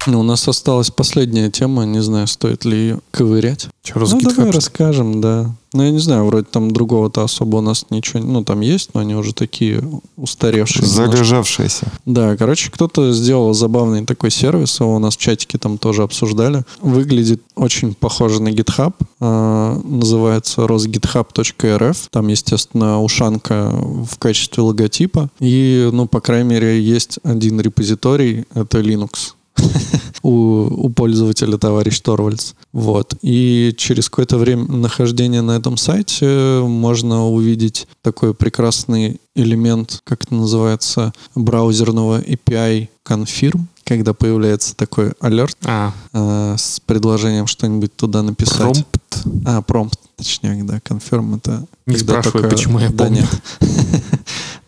[0.08, 3.68] Ну, у нас осталась последняя тема, не знаю, стоит ли ее ковырять.
[3.84, 5.54] Че, ну, давай расскажем, да.
[5.74, 8.24] Ну, я не знаю, вроде там другого-то особо у нас ничего...
[8.24, 9.84] Ну, там есть, но они уже такие
[10.16, 10.88] устаревшие.
[10.88, 11.12] немножко.
[11.12, 11.88] Залежавшаяся.
[12.06, 16.64] Да, короче, кто-то сделал забавный такой сервис, его у нас в чатике там тоже обсуждали.
[16.82, 18.94] Выглядит очень похоже на GitHub.
[19.20, 21.98] А, называется rosgithub.rf.
[22.12, 25.30] Там, естественно, ушанка в качестве логотипа.
[25.40, 29.34] И, ну, по крайней мере, есть один репозиторий, это Linux.
[30.24, 32.54] У, у пользователя товарищ Торвальдс.
[32.74, 33.14] Вот.
[33.22, 40.36] И через какое-то время нахождения на этом сайте можно увидеть такой прекрасный элемент, как это
[40.36, 48.58] называется, браузерного API confirm, когда появляется такой алерт А, э, с предложением что-нибудь туда написать.
[48.60, 49.46] промпт.
[49.46, 51.66] А, промпт, точнее, да, confirm это...
[51.86, 53.22] Не спрашивай, только- почему я да, помню.
[53.22, 53.42] нет.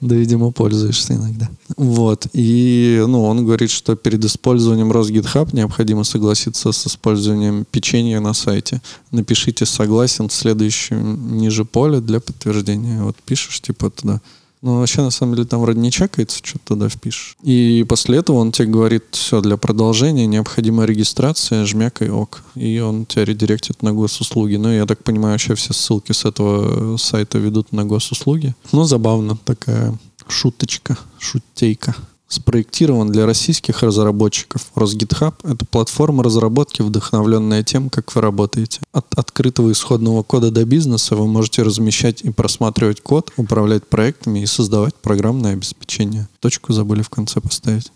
[0.01, 1.49] Да, видимо, пользуешься иногда.
[1.75, 2.27] Вот.
[2.31, 8.81] И, ну, он говорит, что перед использованием RosGitHub необходимо согласиться с использованием печенья на сайте.
[9.11, 13.03] Напишите «согласен» в следующем ниже поле для подтверждения.
[13.03, 14.21] Вот пишешь, типа, туда
[14.61, 17.37] Но вообще, на самом деле, там вроде не чекается, что ты туда впишешь.
[17.43, 22.43] И после этого он тебе говорит, все, для продолжения необходима регистрация, жмякай ок.
[22.55, 24.55] И он тебя редиректит на госуслуги.
[24.55, 28.53] Ну, я так понимаю, вообще все ссылки с этого сайта ведут на госуслуги.
[28.73, 29.97] Ну, забавно такая
[30.27, 31.95] шуточка, шутейка
[32.29, 34.67] спроектирован для российских разработчиков.
[34.75, 38.79] RosGitHub— это платформа разработки, вдохновленная тем, как вы работаете.
[38.93, 44.45] От открытого исходного кода до бизнеса вы можете размещать и просматривать код, управлять проектами и
[44.45, 46.29] создавать программное обеспечение.
[46.39, 47.91] Точку забыли в конце поставить.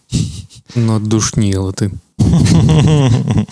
[0.76, 1.92] Но душнило ты.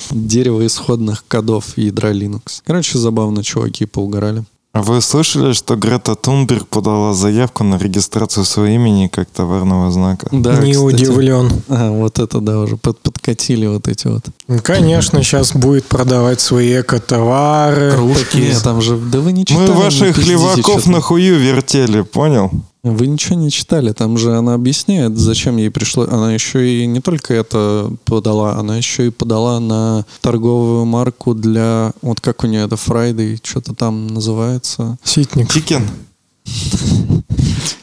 [0.09, 2.61] Дерево исходных кодов ядра Linux.
[2.65, 4.43] Короче, забавно, чуваки поугорали.
[4.73, 10.27] А вы слышали, что Грета Тунберг подала заявку на регистрацию своего имени как товарного знака?
[10.31, 10.77] Да, Не кстати.
[10.95, 11.51] удивлен.
[11.67, 14.23] А, вот это, да, уже под- подкатили вот эти вот.
[14.63, 17.91] Конечно, сейчас будет продавать свои эко-товары.
[18.15, 19.67] Так нет, там же, да вы не Мы читали.
[19.67, 20.89] не ваших леваков что-то.
[20.91, 22.49] на хую вертели, понял?
[22.83, 26.07] Вы ничего не читали, там же она объясняет, зачем ей пришло.
[26.09, 31.93] Она еще и не только это подала, она еще и подала на торговую марку для,
[32.01, 34.97] вот как у нее это Friday, что-то там называется.
[35.03, 35.51] Ситник.
[35.51, 35.83] Чикен.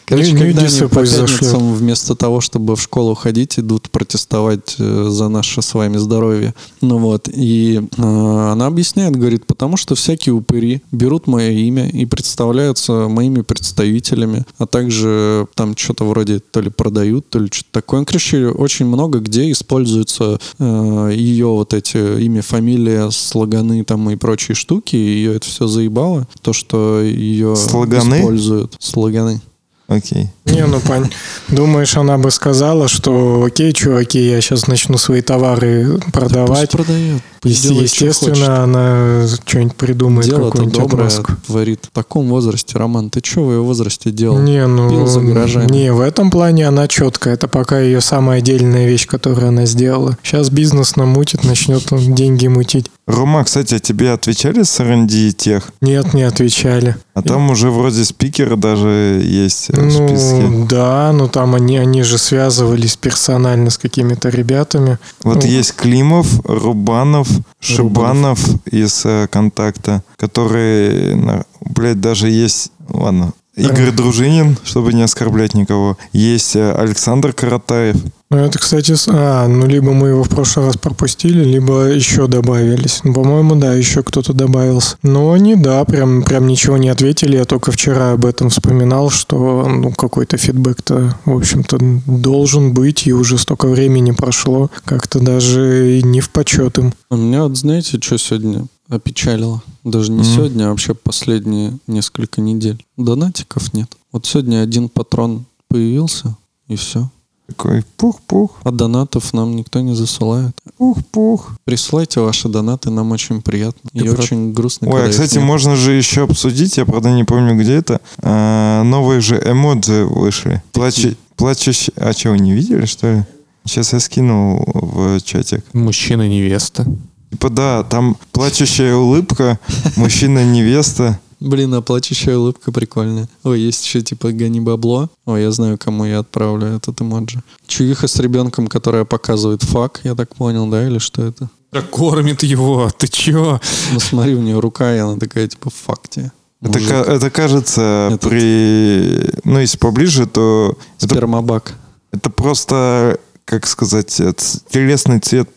[0.09, 5.07] Короче, Ню- когда они по пятницам вместо того, чтобы в школу ходить, идут протестовать э,
[5.11, 6.55] за наше с вами здоровье.
[6.81, 12.07] Ну вот, и э, она объясняет, говорит, потому что всякие упыри берут мое имя и
[12.07, 18.05] представляются моими представителями, а также там что-то вроде то ли продают, то ли что-то такое.
[18.07, 24.55] Короче, очень много где используются э, ее вот эти имя, фамилия, слоганы там и прочие
[24.55, 28.21] штуки, ее это все заебало, то, что ее Слоганы?
[28.21, 28.75] используют.
[28.79, 29.43] Слоганы.
[29.89, 30.29] Окей.
[30.53, 31.11] Не, ну, пань,
[31.49, 36.71] думаешь, она бы сказала, что окей, чуваки, я сейчас начну свои товары продавать.
[36.71, 37.23] Пусть продает.
[37.45, 38.07] Делает, что.
[38.07, 41.33] Естественно, она что-нибудь придумает, Дело-то доброе отмазку.
[41.47, 41.87] творит.
[41.87, 44.39] В таком возрасте, Роман, ты что в ее возрасте делал?
[44.41, 45.71] Не, ну, Пил за гаражами.
[45.71, 47.35] не, в этом плане она четкая.
[47.35, 50.19] Это пока ее самая отдельная вещь, которую она сделала.
[50.25, 52.91] Сейчас бизнес намутит, начнет он деньги мутить.
[53.07, 55.71] Рома, кстати, а тебе отвечали с R&D тех?
[55.81, 56.97] Нет, не отвечали.
[57.15, 60.38] А там уже вроде спикеры даже есть в списке.
[60.41, 64.99] Ну, да, но там они, они же связывались персонально с какими-то ребятами.
[65.23, 67.29] Вот ну, есть Климов, Рубанов,
[67.61, 75.99] Шибанов из э, контакта, которые, блядь, даже есть, ладно, Игорь Дружинин, чтобы не оскорблять никого.
[76.13, 77.97] Есть э, Александр Каратаев.
[78.31, 82.27] Ну, это, кстати, с- а, ну, либо мы его в прошлый раз пропустили, либо еще
[82.27, 83.01] добавились.
[83.03, 84.97] Ну, по-моему, да, еще кто-то добавился.
[85.03, 87.37] Но они, да, прям, прям ничего не ответили.
[87.37, 93.15] Я только вчера об этом вспоминал, что, ну, какой-то фидбэк-то, в общем-то, должен быть, и
[93.15, 96.93] уже столько времени прошло, как-то даже и не в почет им.
[97.09, 99.63] А Меня вот знаете, что сегодня опечалило?
[99.85, 100.25] Даже не Мгм.
[100.25, 102.85] сегодня, а вообще последние несколько недель.
[102.99, 103.89] Донатиков нет.
[104.13, 106.37] Вот сегодня один патрон появился,
[106.69, 107.09] и все.
[107.49, 110.55] Такой пух-пух, А донатов нам никто не засылает.
[110.77, 111.53] пух-пух.
[111.65, 113.89] Присылайте ваши донаты, нам очень приятно.
[113.95, 115.45] И Ты про- очень грустно, Ой, когда а, их кстати, нет.
[115.45, 118.01] можно же еще обсудить, я, правда, не помню, где это.
[118.19, 120.63] А, новые же эмоджи вышли.
[120.73, 121.93] Плачу, плачущий...
[121.97, 123.25] А что, вы не видели, что ли?
[123.65, 125.65] Сейчас я скинул в чатик.
[125.73, 126.87] Мужчина-невеста.
[127.31, 129.59] Типа, да, там плачущая улыбка,
[129.97, 131.19] мужчина-невеста.
[131.41, 133.29] Блин, а плачущая улыбка прикольная.
[133.45, 135.09] Ой, есть еще типа гони бабло.
[135.25, 137.43] Ой, я знаю, кому я отправлю этот эмоджи.
[137.67, 141.49] Чувиха с ребенком, которая показывает фак, я так понял, да, или что это?
[141.73, 143.61] Да кормит его, ты чё?
[143.93, 146.33] Ну смотри, у нее рука, и она такая типа фак тебе.
[146.61, 149.31] Это, это кажется Этот- при...
[149.45, 151.75] Ну, если поближе, то это, Спермобак.
[152.11, 154.33] это просто, как сказать, э,
[154.71, 155.49] телесный цвет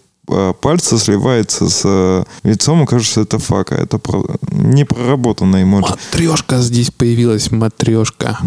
[0.62, 3.76] пальца сливается с э, лицом, и кажется, это фака.
[3.76, 5.92] Это про- не проработанный эмоджи.
[5.92, 8.38] Матрешка здесь появилась, матрешка.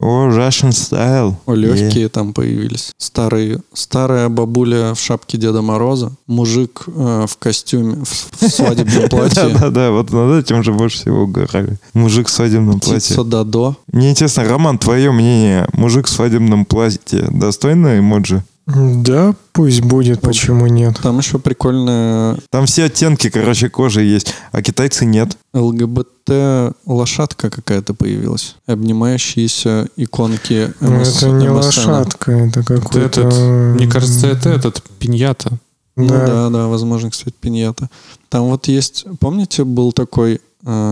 [0.00, 1.34] О, Russian style.
[1.46, 2.92] О, легкие там появились.
[2.98, 9.48] Старые, старая бабуля в шапке Деда Мороза, мужик э, в костюме, в, в свадебном платье,
[9.48, 11.78] Да-да-да, вот над этим же больше всего угорали.
[11.94, 13.00] Мужик в свадебном платье.
[13.00, 13.74] птица Дадо.
[13.92, 15.68] Мне интересно, Роман, твое мнение.
[15.72, 18.44] Мужик в свадебном платье достойно эмоджи?
[18.76, 20.98] Да, пусть будет, почему нет.
[21.02, 25.38] Там еще прикольная Там все оттенки, короче, кожи есть, а китайцы нет.
[25.54, 28.56] ЛГБТ лошадка какая-то появилась.
[28.66, 31.50] Обнимающиеся иконки Ну, МС это не MSN.
[31.52, 33.20] лошадка, это Это какой-то...
[33.20, 33.34] этот,
[33.80, 35.58] мне кажется, это этот, пиньята.
[35.96, 36.26] Ну Да.
[36.26, 37.88] да, да, возможно, кстати, пиньята.
[38.28, 40.40] Там вот есть, помните, был такой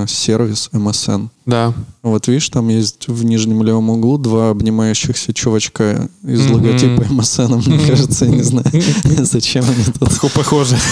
[0.06, 1.28] сервис MSN?
[1.44, 1.72] Да.
[2.02, 6.54] Вот видишь, там есть в нижнем левом углу два обнимающихся чувачка из Мгм.
[6.54, 7.66] логотипа MSN.
[7.66, 8.66] Мне кажется, я не знаю,
[9.24, 10.32] зачем они тут.
[10.34, 10.76] Похоже.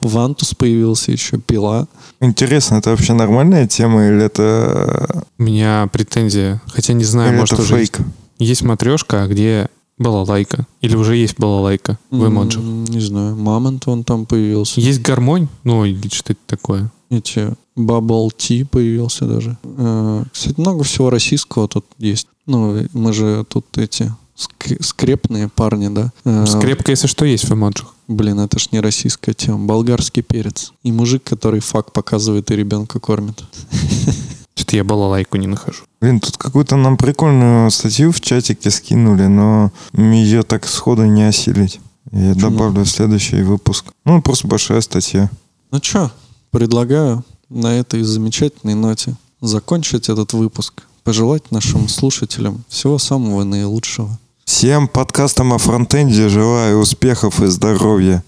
[0.00, 1.86] Вантус появился еще, пила.
[2.20, 7.52] Интересно, это вообще нормальная тема или это, У меня претензия, хотя не знаю, или может
[7.54, 7.98] это уже фейк?
[7.98, 8.10] есть.
[8.38, 9.68] Есть матрешка, где
[10.02, 10.66] была лайка.
[10.80, 12.58] Или уже есть была лайка в эмоджи.
[12.58, 14.80] М, Не знаю, Мамонт он там появился.
[14.80, 16.90] Есть гармонь, ну или что это такое.
[17.10, 19.56] Эти Bubble Tea появился даже.
[19.64, 22.26] Э, Кстати, много всего российского тут есть.
[22.46, 26.10] Ну, мы же тут эти ск- скрепные парни, да?
[26.24, 27.94] Э, Скрепка, если что, есть в эмоджах.
[28.08, 29.66] Блин, это ж не российская тема.
[29.66, 30.72] Болгарский перец.
[30.82, 33.42] И мужик, который факт показывает и ребенка кормит.
[34.54, 35.84] Что-то я балалайку не нахожу.
[36.00, 41.80] Блин, тут какую-то нам прикольную статью в чатике скинули, но ее так сходу не осилить.
[42.10, 42.50] Я Почему?
[42.50, 43.86] добавлю в следующий выпуск.
[44.04, 45.30] Ну, просто большая статья.
[45.70, 46.10] Ну чё,
[46.50, 50.82] предлагаю на этой замечательной ноте закончить этот выпуск.
[51.04, 54.18] Пожелать нашим слушателям всего самого наилучшего.
[54.44, 58.22] Всем подкастам о фронтенде желаю успехов и здоровья.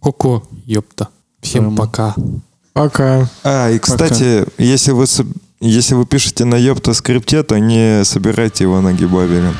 [0.00, 1.08] Коко, ёпта.
[1.40, 1.76] Всем Прямо.
[1.76, 2.14] пока.
[2.72, 3.28] Пока.
[3.44, 5.06] А, и кстати, если вы,
[5.60, 9.52] если вы пишете на ёпта скрипте, то не собирайте его на гибабеле.